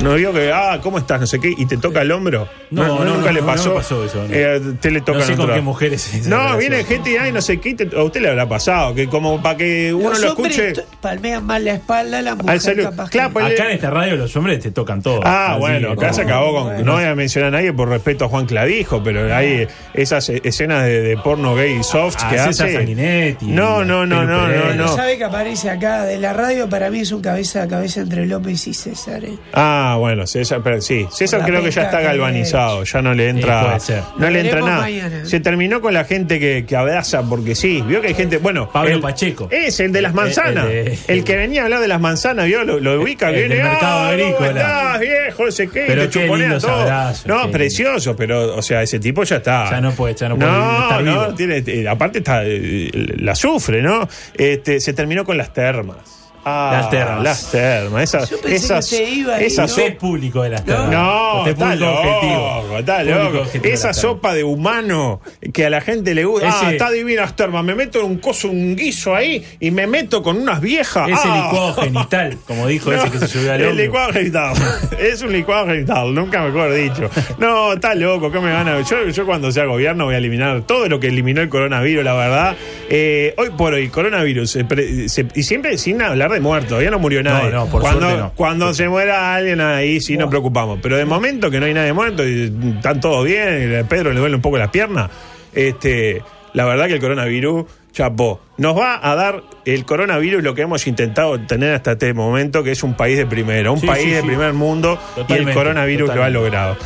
¿No 0.00 0.14
vio 0.14 0.32
que, 0.32 0.50
ah, 0.52 0.80
¿cómo 0.82 0.98
estás? 0.98 1.20
No 1.20 1.26
sé 1.26 1.38
qué, 1.38 1.52
y 1.56 1.64
te 1.66 1.76
toca 1.76 2.02
el 2.02 2.10
hombro? 2.10 2.48
No, 2.72 2.86
no, 3.04 3.04
nunca 3.04 3.26
no, 3.26 3.32
le 3.32 3.42
pasó. 3.42 3.68
no 3.70 3.74
pasó 3.76 4.04
eso, 4.04 4.24
no. 4.26 4.34
Eh, 4.34 4.60
te 4.80 4.90
le 4.90 5.00
toca 5.00 5.18
No 5.20 5.24
sé 5.24 5.36
con 5.36 5.52
qué 5.52 5.60
mujeres 5.60 6.12
es 6.14 6.26
No, 6.26 6.36
relación. 6.38 6.58
viene 6.58 6.84
gente 6.84 7.10
y, 7.12 7.16
ay, 7.16 7.30
no 7.32 7.40
sé 7.40 7.60
qué, 7.60 7.68
y 7.70 7.74
te- 7.74 7.96
a 7.96 8.02
usted 8.02 8.20
le 8.20 8.30
habrá 8.30 8.48
pasado, 8.48 8.94
que 8.94 9.06
como 9.08 9.40
para 9.40 9.56
que 9.58 9.92
uno 9.94 10.10
Los 10.10 10.20
lo 10.20 10.28
escuche. 10.28 10.72
palmean 11.00 11.44
más 11.46 11.62
la 11.62 11.74
espalda, 11.74 12.20
la 12.22 12.34
mujer 12.34 12.60
saludo. 12.60 12.90
capaz 12.90 13.10
Claro, 13.10 13.28
que- 13.28 13.32
pues, 13.34 13.44
Acá 13.52 13.64
en 13.66 13.70
esta 13.76 13.90
radio 13.90 14.16
los 14.16 14.34
hombres 14.36 14.58
te 14.60 14.70
tocan 14.72 15.02
todo. 15.02 15.20
Ah, 15.22 15.52
Así 15.52 15.60
bueno, 15.60 15.88
que 15.88 15.92
acá 15.92 16.00
como- 16.08 16.12
se 16.14 16.22
acabó 16.22 16.52
con. 16.64 16.84
No 16.84 16.92
voy 16.94 17.04
a 17.04 17.14
mencionar 17.14 17.48
a 17.54 17.58
nadie 17.58 17.72
por 17.72 17.88
respeto 17.88 18.24
a 18.24 18.28
Juan 18.28 18.46
Clavijo, 18.46 19.02
pero 19.04 19.32
hay 19.32 19.68
esas 19.94 20.28
eh, 20.30 20.40
escenas 20.42 20.84
de, 20.84 21.00
de 21.02 21.16
porno 21.18 21.54
gay 21.54 21.80
soft 21.84 22.16
Ah, 22.22 22.30
que 22.30 22.38
César 22.38 22.66
hace. 22.68 22.76
Sanguinetti, 22.78 23.46
No, 23.46 23.84
no, 23.84 24.04
no, 24.06 24.24
no, 24.24 24.48
no. 24.74 24.88
¿Sabe 24.96 25.16
que 25.18 25.24
aparece 25.24 25.70
acá 25.70 26.02
de 26.04 26.18
la 26.18 26.32
radio? 26.32 26.68
Para 26.68 26.90
mí 26.90 27.00
es 27.00 27.12
un 27.12 27.20
cabeza 27.22 27.62
a 27.62 27.68
cabeza 27.68 28.00
entre 28.00 28.26
López 28.26 28.66
y 28.66 28.74
César. 28.74 29.24
¿eh? 29.24 29.36
Ah, 29.52 29.61
bueno, 29.98 30.26
César, 30.26 30.60
pero 30.62 30.80
sí, 30.80 31.06
César 31.10 31.42
creo 31.44 31.62
que 31.62 31.70
ya 31.70 31.82
está 31.84 32.00
galvanizado, 32.00 32.84
ya 32.84 33.02
no 33.02 33.14
le 33.14 33.28
entra, 33.28 33.60
Sí, 33.60 33.66
puede 33.66 33.80
ser. 33.80 34.02
no 34.18 34.30
le 34.30 34.38
entra 34.40 34.54
Veremos 34.56 34.68
nada. 34.70 34.80
mañana. 34.82 35.24
Se 35.26 35.40
terminó 35.40 35.80
con 35.80 35.94
la 35.94 36.04
gente 36.04 36.38
que, 36.40 36.64
que 36.66 36.76
abraza, 36.76 37.22
porque 37.22 37.54
sí, 37.54 37.82
vio 37.86 38.00
que 38.00 38.08
hay 38.08 38.14
gente, 38.14 38.38
bueno, 38.38 38.68
Pablo 38.70 38.94
el- 38.96 39.00
Pacheco. 39.00 39.48
es 39.50 39.78
el 39.80 39.92
de 39.92 40.02
las 40.02 40.10
El- 40.12 40.16
manzanas, 40.16 40.66
el, 40.66 40.98
el 41.08 41.18
de- 41.18 41.24
que 41.24 41.36
venía 41.36 41.62
a 41.62 41.64
hablar 41.64 41.80
de 41.80 41.88
las 41.88 42.00
manzanas, 42.00 42.46
vio, 42.46 42.64
lo, 42.64 42.80
lo 42.80 43.00
ubica, 43.00 43.28
El 43.30 43.34
viene, 43.36 43.54
del 43.56 43.64
mercado 43.64 43.98
ah, 44.00 44.08
agrícola". 44.08 44.36
¿cómo 44.38 44.46
estás, 44.58 45.00
viejo, 45.00 45.48
ese 45.48 45.66
Pero 45.68 46.10
qué 46.10 46.26
lindos 46.26 46.62
todo. 46.62 46.72
abrazos, 46.80 47.26
no, 47.26 47.42
qué 47.46 47.48
precioso, 47.52 48.16
pero, 48.16 48.56
o 48.56 48.62
sea, 48.62 48.82
ese 48.82 48.98
tipo 48.98 49.22
ya 49.24 49.36
está. 49.36 49.70
Ya 49.70 49.80
no 49.80 49.92
puede- 49.92 50.14
ya 50.14 50.28
no 50.28 50.36
puede 50.36 50.50
no, 50.50 50.82
estar 50.82 51.02
no, 51.02 51.20
vivo. 51.22 51.34
tiene, 51.34 51.62
eh, 51.66 51.88
aparte 51.88 52.18
está, 52.18 52.42
eh, 52.44 52.90
la 53.18 53.34
sufre, 53.34 53.82
¿no? 53.82 54.08
Este, 54.34 54.80
se 54.80 54.92
terminó 54.92 55.24
con 55.24 55.36
las 55.36 55.52
termas. 55.52 56.21
Ah, 56.44 56.70
Las 56.80 56.90
termas. 56.90 57.22
Las 57.22 57.50
termas. 57.52 58.02
Esas, 58.02 58.30
Yo 58.30 58.40
pensé 58.40 58.56
esas, 58.56 58.88
que 58.88 58.94
usted 58.96 59.08
iba 59.12 59.36
ahí, 59.36 59.44
esas 59.46 59.76
¿no? 59.76 59.82
Es 59.84 59.94
público 59.96 60.42
de 60.42 60.50
las 60.50 60.64
termas. 60.64 60.90
no, 60.90 61.42
es 61.46 61.52
está 61.52 61.64
público 61.66 61.84
loco, 61.86 62.00
objetivo. 62.00 62.78
está 62.78 62.96
Público 62.98 63.20
loco. 63.30 63.68
Esa 63.68 63.92
sopa 63.92 64.34
de 64.34 64.44
humano 64.44 65.20
que 65.52 65.66
a 65.66 65.70
la 65.70 65.80
gente 65.80 66.14
le 66.14 66.24
gusta. 66.24 66.48
Ah, 66.52 66.72
está 66.72 66.90
divina 66.90 67.22
las 67.22 67.36
termas. 67.36 67.64
Me 67.64 67.74
meto 67.76 68.00
en 68.00 68.06
un 68.06 68.18
coso, 68.18 68.48
un 68.48 68.74
guiso 68.74 69.14
ahí 69.14 69.44
y 69.60 69.70
me 69.70 69.86
meto 69.86 70.22
con 70.22 70.36
unas 70.38 70.60
viejas. 70.60 71.08
Ese 71.08 71.20
Ah. 71.28 71.44
licuado 71.44 71.74
genital, 71.74 72.38
como 72.46 72.66
dijo 72.66 72.92
ese 72.92 73.10
que 73.10 73.18
se 73.18 73.28
subió 73.28 73.52
al 73.52 73.60
El 73.60 73.76
licuado 73.76 74.12
genital. 74.12 74.54
es 74.98 75.22
un 75.22 75.32
licuado 75.32 75.66
genital, 75.68 76.12
nunca 76.12 76.42
mejor 76.42 76.74
dicho. 76.74 77.08
No, 77.38 77.74
está 77.74 77.94
loco, 77.94 78.32
¿qué 78.32 78.40
me 78.40 78.52
van 78.52 78.66
a.? 78.68 78.80
Yo, 78.82 79.08
yo 79.08 79.24
cuando 79.26 79.52
sea 79.52 79.64
gobierno 79.66 80.06
voy 80.06 80.16
a 80.16 80.18
eliminar 80.18 80.62
todo 80.62 80.88
lo 80.88 80.98
que 80.98 81.06
eliminó 81.06 81.40
el 81.40 81.48
coronavirus, 81.48 82.02
la 82.04 82.14
verdad. 82.14 82.56
Eh, 82.90 83.32
hoy 83.38 83.50
por 83.56 83.74
hoy, 83.74 83.88
coronavirus. 83.88 84.56
eh, 84.56 84.64
pre- 84.64 85.08
se- 85.08 85.26
y 85.34 85.42
siempre 85.44 85.78
sin 85.78 86.02
hablar 86.02 86.31
de 86.32 86.40
muertos, 86.40 86.68
todavía 86.70 86.90
no 86.90 86.98
murió 86.98 87.22
nadie. 87.22 87.50
no, 87.50 87.66
por 87.66 87.80
cuando 87.82 88.00
suerte 88.00 88.18
no. 88.20 88.32
cuando 88.34 88.74
se 88.74 88.88
muera 88.88 89.34
alguien 89.34 89.60
ahí 89.60 90.00
sí 90.00 90.16
nos 90.16 90.28
preocupamos. 90.28 90.78
Pero 90.82 90.96
de 90.96 91.04
momento 91.04 91.50
que 91.50 91.60
no 91.60 91.66
hay 91.66 91.74
nadie 91.74 91.92
muerto 91.92 92.26
y 92.26 92.52
están 92.76 93.00
todos 93.00 93.24
bien, 93.24 93.70
y 93.72 93.74
a 93.76 93.84
Pedro 93.84 94.12
le 94.12 94.20
duele 94.20 94.36
un 94.36 94.42
poco 94.42 94.58
las 94.58 94.70
piernas, 94.70 95.10
este, 95.52 96.22
la 96.54 96.64
verdad 96.64 96.86
que 96.86 96.94
el 96.94 97.00
coronavirus, 97.00 97.64
chapó, 97.92 98.40
nos 98.56 98.76
va 98.78 98.98
a 99.02 99.14
dar 99.14 99.42
el 99.66 99.84
coronavirus 99.84 100.42
lo 100.42 100.54
que 100.54 100.62
hemos 100.62 100.86
intentado 100.86 101.38
tener 101.40 101.74
hasta 101.74 101.92
este 101.92 102.14
momento, 102.14 102.62
que 102.62 102.72
es 102.72 102.82
un 102.82 102.94
país 102.94 103.18
de 103.18 103.26
primero, 103.26 103.72
un 103.74 103.80
Sí, 103.80 103.86
país 103.86 104.04
sí, 104.04 104.10
de 104.10 104.20
sí. 104.22 104.26
primer 104.26 104.52
mundo 104.54 104.98
y 105.16 105.20
el 105.20 105.26
Totalmente, 105.26 105.54
coronavirus 105.54 106.06
lo 106.08 106.12
ha 106.12 106.16
totalmente. 106.16 106.40
logrado. 106.44 106.76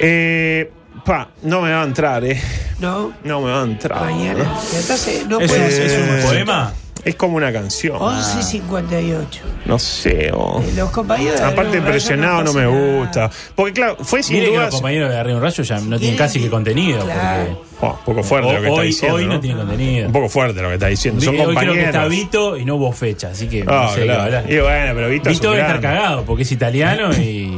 Eh, 0.00 0.70
pa, 1.04 1.28
no 1.42 1.62
me 1.62 1.70
va 1.72 1.82
a 1.82 1.84
entrar, 1.84 2.24
eh. 2.24 2.40
No, 2.78 3.12
No 3.24 3.40
me 3.40 3.50
va 3.50 3.62
a 3.62 3.64
entrar. 3.64 4.00
mañana. 4.00 4.44
Entonces, 4.76 5.26
no 5.26 5.40
¿Es 5.40 5.50
un, 5.50 5.56
puede 5.56 5.68
Eh, 5.68 5.86
es 5.86 5.98
un 5.98 6.16
ser. 6.16 6.22
poema? 6.24 6.72
Es 7.06 7.14
como 7.14 7.36
una 7.36 7.52
canción. 7.52 8.00
11.58. 8.00 9.26
No 9.64 9.78
sé, 9.78 10.28
oh. 10.34 10.60
Los 10.74 10.90
compañeros. 10.90 11.38
de 11.38 11.46
Aparte 11.46 11.70
Río 11.70 11.80
Rayo 11.82 11.92
presionado 11.92 12.42
no 12.42 12.52
me 12.52 12.66
gusta. 12.66 13.30
Porque 13.54 13.72
claro, 13.74 13.96
fue 14.00 14.24
sin 14.24 14.34
Mire 14.34 14.50
que 14.50 14.58
los 14.58 14.74
compañeros 14.74 15.10
de 15.10 15.16
Arriba 15.16 15.36
un 15.36 15.42
Rayo 15.44 15.62
ya 15.62 15.78
no 15.78 16.00
tienen 16.00 16.18
casi 16.18 16.40
que 16.40 16.50
contenido. 16.50 17.04
Claro. 17.04 17.44
Porque 17.44 17.65
Oh, 17.80 17.88
un 17.88 18.04
poco 18.06 18.22
fuerte 18.22 18.52
lo 18.54 18.60
que 18.62 18.68
está 18.68 18.80
hoy, 18.80 18.86
diciendo. 18.86 19.16
hoy 19.16 19.26
no 19.26 19.38
tiene 19.40 19.56
contenido. 19.60 20.06
Un 20.06 20.12
poco 20.12 20.28
fuerte 20.30 20.62
lo 20.62 20.68
que 20.68 20.74
está 20.74 20.86
diciendo. 20.86 21.20
Son 21.20 21.34
hoy 21.34 21.36
creo 21.40 21.48
que 21.50 21.54
compañeros. 21.56 21.84
está 21.86 22.06
Vito 22.08 22.56
y 22.56 22.64
no 22.64 22.76
hubo 22.76 22.92
fecha, 22.92 23.28
así 23.28 23.48
que 23.48 23.64
Ah, 23.66 23.82
no 23.84 23.88
sé 23.90 24.00
qué 24.00 24.06
claro. 24.06 24.22
hablar. 24.22 24.44
Y 24.50 24.58
bueno, 24.58 24.92
pero 24.94 25.08
Vito, 25.10 25.30
debe 25.50 25.60
estar 25.60 25.80
cagado 25.80 26.24
porque 26.24 26.42
es 26.44 26.52
italiano 26.52 27.12
y. 27.16 27.52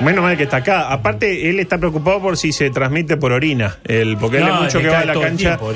Menos 0.00 0.24
mal 0.24 0.36
que 0.36 0.44
está 0.44 0.56
acá. 0.58 0.90
Aparte, 0.90 1.48
él 1.50 1.60
está 1.60 1.78
preocupado 1.78 2.20
por 2.20 2.36
si 2.36 2.50
se 2.52 2.70
transmite 2.70 3.16
por 3.18 3.30
orina. 3.30 3.76
El, 3.84 4.16
porque 4.16 4.38
él 4.38 4.44
No, 4.46 4.54
es 4.56 4.60
mucho 4.62 4.80
que 4.80 4.88
va 4.88 5.00
a 5.00 5.04
la 5.04 5.12
cancha 5.14 5.58
tiempo 5.58 5.72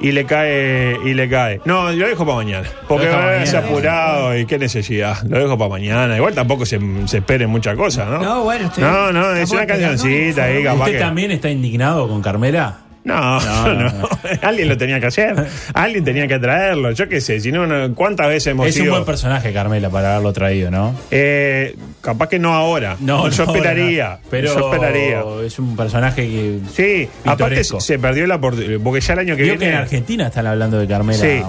y 0.00 0.12
le 0.12 0.24
cae 0.26 0.96
y 1.04 1.14
le 1.14 1.28
cae. 1.28 1.60
No, 1.64 1.90
lo 1.90 2.06
dejo 2.08 2.24
para 2.26 2.36
mañana. 2.36 2.68
Porque 2.88 3.08
va 3.08 3.36
a 3.36 3.38
mañana. 3.38 3.58
apurado 3.60 4.36
y 4.36 4.44
qué 4.44 4.58
necesidad. 4.58 5.22
Lo 5.28 5.38
dejo 5.38 5.56
para 5.56 5.70
mañana. 5.70 6.16
Igual 6.16 6.34
tampoco 6.34 6.66
se, 6.66 6.78
se 7.06 7.18
esperen 7.18 7.48
muchas 7.48 7.74
cosas, 7.76 8.08
¿no? 8.10 8.18
No, 8.20 8.42
bueno, 8.42 8.66
estoy- 8.66 8.82
No, 8.84 9.12
no, 9.12 9.32
es 9.34 9.50
una 9.50 9.66
cancioncita 9.66 10.44
ahí, 10.44 10.62
capaz 10.64 10.80
¿Usted 10.80 10.92
que. 10.92 10.98
también 10.98 11.30
está 11.30 11.48
indignado 11.48 12.06
con 12.08 12.20
Carmela? 12.20 12.78
No, 13.04 13.40
no, 13.40 13.74
No, 13.74 14.08
Alguien 14.42 14.68
lo 14.68 14.76
tenía 14.76 15.00
que 15.00 15.06
hacer. 15.06 15.34
Alguien 15.74 16.04
tenía 16.04 16.28
que 16.28 16.38
traerlo. 16.38 16.90
Yo 16.92 17.08
qué 17.08 17.20
sé, 17.20 17.40
si 17.40 17.50
no, 17.50 17.66
no- 17.66 17.94
¿cuántas 17.94 18.28
veces 18.28 18.48
hemos 18.48 18.66
Es 18.68 18.78
un 18.78 18.90
buen 18.90 19.04
personaje, 19.04 19.52
Carmela, 19.52 19.88
para 19.90 20.12
haberlo 20.12 20.32
traído, 20.32 20.70
¿no? 20.70 20.94
Eh, 21.10 21.76
capaz 22.02 22.28
que 22.28 22.38
no 22.38 22.52
ahora. 22.54 22.96
No, 23.00 23.28
yo 23.28 23.46
no, 23.46 23.52
esperaría. 23.52 24.08
no. 24.22 24.28
Pero 24.30 24.54
yo 24.54 24.70
esperaría. 24.72 25.22
es 25.44 25.58
un 25.58 25.76
personaje 25.76 26.26
que. 26.28 26.58
Sí, 26.74 27.08
aparte 27.24 27.64
se 27.64 27.98
perdió 27.98 28.26
la 28.26 28.36
oportunidad. 28.36 28.78
Porque 28.82 29.00
ya 29.00 29.14
el 29.14 29.18
año 29.20 29.36
que 29.36 29.42
que 29.44 29.50
viene. 29.50 29.68
en 29.70 29.74
Argentina 29.76 30.26
están 30.26 30.46
hablando 30.46 30.78
de 30.78 30.86
Carmela 30.86 31.18
Sí, 31.18 31.42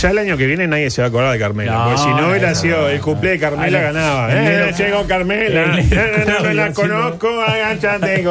ya 0.00 0.10
el 0.10 0.18
año 0.18 0.36
que 0.36 0.46
viene 0.46 0.66
nadie 0.66 0.90
se 0.90 1.02
va 1.02 1.06
a 1.06 1.08
acordar 1.08 1.32
de 1.32 1.38
Carmela. 1.38 1.72
No, 1.72 1.84
porque 1.84 1.98
si 2.02 2.08
no 2.08 2.28
hubiera 2.30 2.54
sido 2.54 2.88
el 2.88 3.00
cumple 3.00 3.30
de 3.30 3.38
Carmela, 3.38 3.80
ganaba. 3.80 4.28
Eh, 4.32 4.72
llegó 4.76 5.06
Carmela. 5.06 5.78
Eh, 5.78 6.24
no, 6.42 6.52
la 6.52 6.72
conozco, 6.72 7.28
agáchate. 7.42 8.24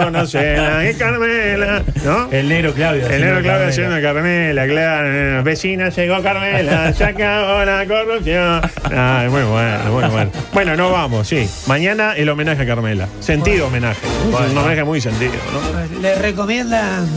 Es 0.89 0.97
Carmela. 0.97 1.83
¿No? 2.03 2.31
El 2.31 2.49
negro 2.49 2.64
Claudio. 2.73 3.07
El 3.07 3.21
negro 3.21 3.41
Claudio 3.41 3.67
haciendo 3.67 4.01
Carmela, 4.01 4.67
claro. 4.67 5.43
Vecina 5.43 5.89
llegó 5.89 6.21
Carmela, 6.21 6.93
se 6.93 7.03
acabó 7.03 7.63
la 7.65 7.85
corrupción. 7.85 8.61
Ay, 8.95 9.29
muy 9.29 9.43
bueno, 9.43 9.79
muy 9.91 10.09
bueno. 10.09 10.31
Bueno, 10.53 10.75
no 10.75 10.91
vamos, 10.91 11.27
sí. 11.27 11.47
Mañana 11.67 12.13
el 12.15 12.29
homenaje 12.29 12.63
a 12.63 12.65
Carmela. 12.65 13.07
Sentido 13.19 13.67
homenaje. 13.67 14.05
Un 14.27 14.57
homenaje 14.57 14.83
muy 14.83 15.01
sentido, 15.01 15.33
¿no? 15.53 16.01
Le 16.01 16.15
recomiendan. 16.15 17.07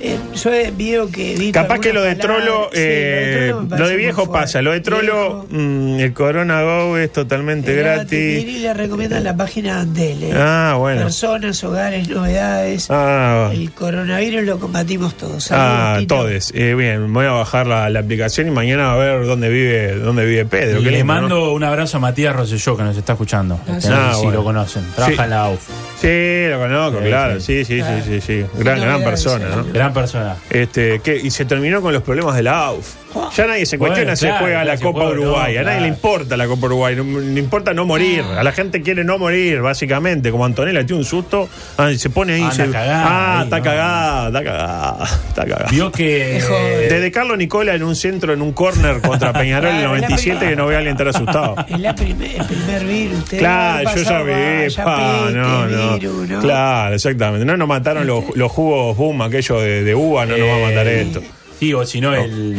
Eh, 0.00 0.18
yo 0.34 0.50
veo 0.76 1.08
que. 1.10 1.34
vi 1.36 1.52
Capaz 1.52 1.78
que 1.80 1.92
lo 1.92 2.02
de 2.02 2.14
Trollo, 2.16 2.44
palabras- 2.44 2.68
sí, 2.72 2.80
eh, 2.82 3.54
me 3.68 3.78
lo 3.78 3.88
de 3.88 3.96
viejo 3.96 4.30
pasa. 4.32 4.62
Lo 4.62 4.72
de. 4.72 4.80
Trollo, 4.80 5.46
mm, 5.50 6.00
el 6.00 6.12
Corona 6.14 6.62
Go 6.62 6.96
es 6.96 7.12
totalmente 7.12 7.74
gratis. 7.74 8.44
Y 8.44 8.58
le 8.60 8.72
recomiendan 8.74 9.24
la 9.24 9.36
página 9.36 9.74
de 9.76 9.80
Andel. 9.82 10.22
eh. 10.24 10.32
Ah, 10.34 10.76
bueno. 10.78 11.02
Personas, 11.02 11.62
hogares, 11.64 12.08
novedades. 12.08 12.86
Ah, 12.90 13.50
El 13.52 13.70
coronavirus 13.72 14.42
lo 14.44 14.58
combatimos 14.58 15.14
todos. 15.16 15.50
ah 15.52 15.92
Saludos, 15.96 16.06
todes. 16.06 16.52
Eh, 16.54 16.74
bien, 16.74 17.12
voy 17.12 17.26
a 17.26 17.32
bajar 17.32 17.66
la, 17.66 17.88
la 17.90 18.00
aplicación 18.00 18.48
y 18.48 18.50
mañana 18.50 18.92
a 18.92 18.96
ver 18.96 19.26
dónde 19.26 19.48
vive, 19.48 19.96
dónde 19.96 20.24
vive 20.24 20.44
Pedro. 20.46 20.80
Y 20.80 20.84
le 20.84 20.90
lindo, 20.92 21.04
¿no? 21.14 21.20
mando 21.20 21.52
un 21.52 21.64
abrazo 21.64 21.98
a 21.98 22.00
Matías 22.00 22.34
Rosselló, 22.34 22.76
que 22.76 22.82
nos 22.84 22.96
está 22.96 23.12
escuchando. 23.12 23.60
Ah, 23.68 23.76
sí. 23.80 23.88
Ah, 23.92 24.12
si 24.14 24.22
bueno. 24.22 24.38
lo 24.38 24.44
conocen. 24.44 24.84
Trabaja 24.94 25.16
Sí. 25.16 25.22
en 25.22 25.30
la 25.30 25.44
AUF. 25.44 25.68
Sí, 26.00 26.46
lo 26.48 26.58
conozco, 26.58 26.98
Sí, 27.00 27.06
claro. 27.08 27.40
sí. 27.40 27.64
Sí, 27.64 27.80
sí, 27.80 27.82
sí, 27.82 28.02
sí, 28.06 28.20
sí. 28.20 28.46
Gran, 28.58 28.80
gran 28.80 29.02
persona. 29.04 29.48
¿no? 29.56 29.64
Gran 29.72 29.92
persona. 29.92 30.36
Este, 30.48 31.00
que, 31.00 31.16
y 31.16 31.30
se 31.30 31.44
terminó 31.44 31.82
con 31.82 31.92
los 31.92 32.02
problemas 32.02 32.36
de 32.36 32.42
la 32.42 32.58
AUF. 32.66 32.94
Ya 33.36 33.46
nadie 33.46 33.66
se 33.66 33.76
Bueno, 33.76 33.94
cuestiona 33.94 34.16
si 34.16 34.26
claro, 34.26 34.40
juega 34.40 34.64
la 34.64 34.76
Copa 34.78 35.08
Uruguay. 35.08 35.54
no, 35.54 35.60
a 35.60 35.62
nadie 35.62 35.62
claro. 35.62 35.80
le 35.80 35.88
importa 35.88 36.36
la 36.36 36.46
Copa 36.46 36.66
Uruguay. 36.66 36.96
No, 36.96 37.20
le 37.20 37.40
importa 37.40 37.74
no 37.74 37.84
morir. 37.86 38.22
A 38.22 38.42
la 38.42 38.52
gente 38.52 38.82
quiere 38.82 39.04
no 39.04 39.18
morir, 39.18 39.60
básicamente. 39.60 40.30
Como 40.30 40.44
Antonella 40.44 40.84
tiene 40.86 41.00
un 41.00 41.04
susto, 41.04 41.48
ah, 41.78 41.90
se 41.96 42.10
pone 42.10 42.34
ahí. 42.34 42.42
Anda 42.42 42.54
se- 42.54 42.70
cagada 42.70 43.04
ah, 43.06 43.38
ahí, 43.38 43.44
está 43.44 43.58
¿no? 43.58 43.62
cagada, 43.64 44.26
está 44.28 44.44
cagada, 44.44 45.04
está 45.28 45.42
cagada. 45.44 45.66
Vio 45.70 45.90
que. 45.92 46.42
Desde 46.88 47.10
Carlos 47.10 47.38
Nicola 47.38 47.74
en 47.74 47.82
un 47.82 47.96
centro, 47.96 48.32
en 48.32 48.42
un 48.42 48.52
córner 48.52 49.00
contra 49.00 49.32
Peñarol 49.40 49.70
en 49.70 49.76
el 49.76 49.80
Claro, 49.82 49.94
la 49.94 50.00
97, 50.00 50.30
primera. 50.38 50.50
que 50.50 50.56
no 50.56 50.66
veo 50.66 50.76
a 50.76 50.78
alguien 50.78 50.94
estar 50.96 51.08
asustado. 51.08 51.56
Es 51.68 51.80
la 51.80 51.94
primer, 51.94 52.40
el 52.40 52.46
primer 52.46 52.84
virus. 52.84 53.18
usted 53.18 53.38
Claro, 53.38 53.90
yo 53.96 54.02
ya 54.02 54.22
vi, 54.22 54.74
pa, 54.76 55.30
no, 55.32 55.66
no. 55.66 55.98
virus, 55.98 56.28
¿no? 56.28 56.40
Claro, 56.40 56.94
exactamente. 56.94 57.44
No 57.44 57.56
nos 57.56 57.68
mataron 57.68 58.06
los, 58.06 58.24
los 58.36 58.50
jugos 58.52 58.96
boom, 58.96 59.22
aquellos 59.22 59.60
de, 59.62 59.82
de 59.84 59.94
uva, 59.94 60.26
no 60.26 60.36
nos 60.36 60.48
va 60.48 60.56
a 60.56 60.68
matar 60.68 60.86
Eh, 60.86 61.02
esto. 61.02 61.20
Sí, 61.58 61.74
o 61.74 61.84
si 61.84 62.00
no, 62.00 62.14
el, 62.14 62.56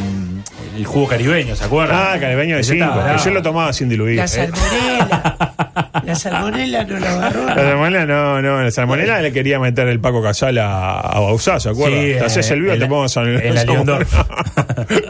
el 0.81 0.87
jugo 0.87 1.07
caribeño, 1.07 1.55
¿se 1.55 1.63
acuerdan? 1.63 1.97
Ah, 1.99 2.19
caribeño 2.19 2.55
de 2.55 2.61
Ese 2.61 2.73
5, 2.73 2.83
estaba 2.85 3.01
que 3.03 3.09
bravo. 3.11 3.25
yo 3.25 3.31
lo 3.31 3.41
tomaba 3.41 3.73
sin 3.73 3.87
diluir. 3.89 4.17
La 4.17 4.25
¿eh? 4.25 4.27
salmonela. 4.27 5.53
la 6.03 6.15
salmonela 6.15 6.83
no 6.85 6.99
la 6.99 7.09
agarró. 7.13 7.45
La 7.45 7.55
salmonela 7.55 8.05
no, 8.05 8.41
no, 8.41 8.61
la 8.63 8.71
salmonela 8.71 9.21
le 9.21 9.31
quería 9.31 9.59
meter 9.59 9.87
el 9.87 9.99
Paco 9.99 10.21
Casala 10.23 10.99
a 10.99 11.19
Bausá, 11.19 11.59
¿se 11.59 11.69
acuerdan? 11.69 11.99
Sí, 12.01 12.13
te 12.13 12.25
haces 12.25 12.49
eh, 12.49 12.53
el 12.55 12.61
vivo, 12.63 12.73
te 12.77 12.87
pongo 12.87 13.07
sal- 13.07 13.41
en 13.41 13.55
la 13.55 13.61
salmonela. 13.61 14.05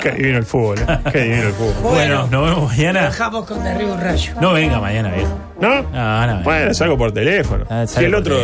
Qué 0.02 0.12
divino 0.12 0.38
el 0.38 0.46
fútbol, 0.46 0.80
¿eh? 0.80 0.98
Qué 1.12 1.20
divino 1.22 1.48
el 1.48 1.54
fútbol. 1.54 1.74
Bueno, 1.94 2.28
nos 2.30 2.44
vemos 2.50 2.70
mañana. 2.78 3.02
Bajamos 3.04 3.46
con 3.46 3.64
derribo 3.64 3.94
un 3.94 4.02
rayo. 4.02 4.34
No 4.42 4.54
venga 4.54 4.80
mañana, 4.80 5.10
viejo. 5.12 5.40
¿No? 5.62 5.82
No, 5.84 6.28
no. 6.28 6.44
Bueno, 6.44 6.74
salgo 6.74 6.98
por 6.98 7.12
teléfono. 7.14 7.66
Ah, 7.70 7.86
si 7.88 8.04
el 8.04 8.14
otro 8.16 8.38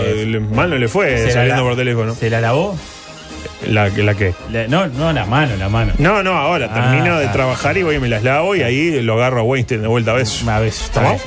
mal 0.53 0.69
no 0.69 0.77
le 0.77 0.87
fue 0.87 1.17
¿Se 1.17 1.25
la 1.27 1.31
saliendo 1.33 1.63
la- 1.63 1.69
por 1.69 1.77
teléfono. 1.77 2.13
¿Se 2.15 2.29
la 2.29 2.41
lavó? 2.41 2.77
¿La, 3.69 3.89
la 3.89 4.13
qué? 4.15 4.34
La- 4.51 4.67
no, 4.67 4.88
no, 4.88 5.12
la 5.13 5.25
mano, 5.25 5.56
la 5.58 5.69
mano. 5.69 5.93
No, 5.97 6.23
no, 6.23 6.34
ahora 6.38 6.69
Ah, 6.71 6.73
termino 6.91 7.17
de 7.19 7.27
ah. 7.27 7.32
trabajar 7.32 7.77
y 7.77 7.84
voy 7.84 7.95
y 7.95 7.99
me 7.99 8.08
las 8.08 8.23
lavo 8.23 8.56
y 8.56 8.62
ahí 8.63 9.01
lo 9.01 9.13
agarro 9.15 9.41
a 9.41 9.43
Weinstein 9.43 9.82
de 9.82 9.88
vuelta 9.88 10.12
a 10.12 10.15
veces, 10.15 10.43
bien. 11.01 11.17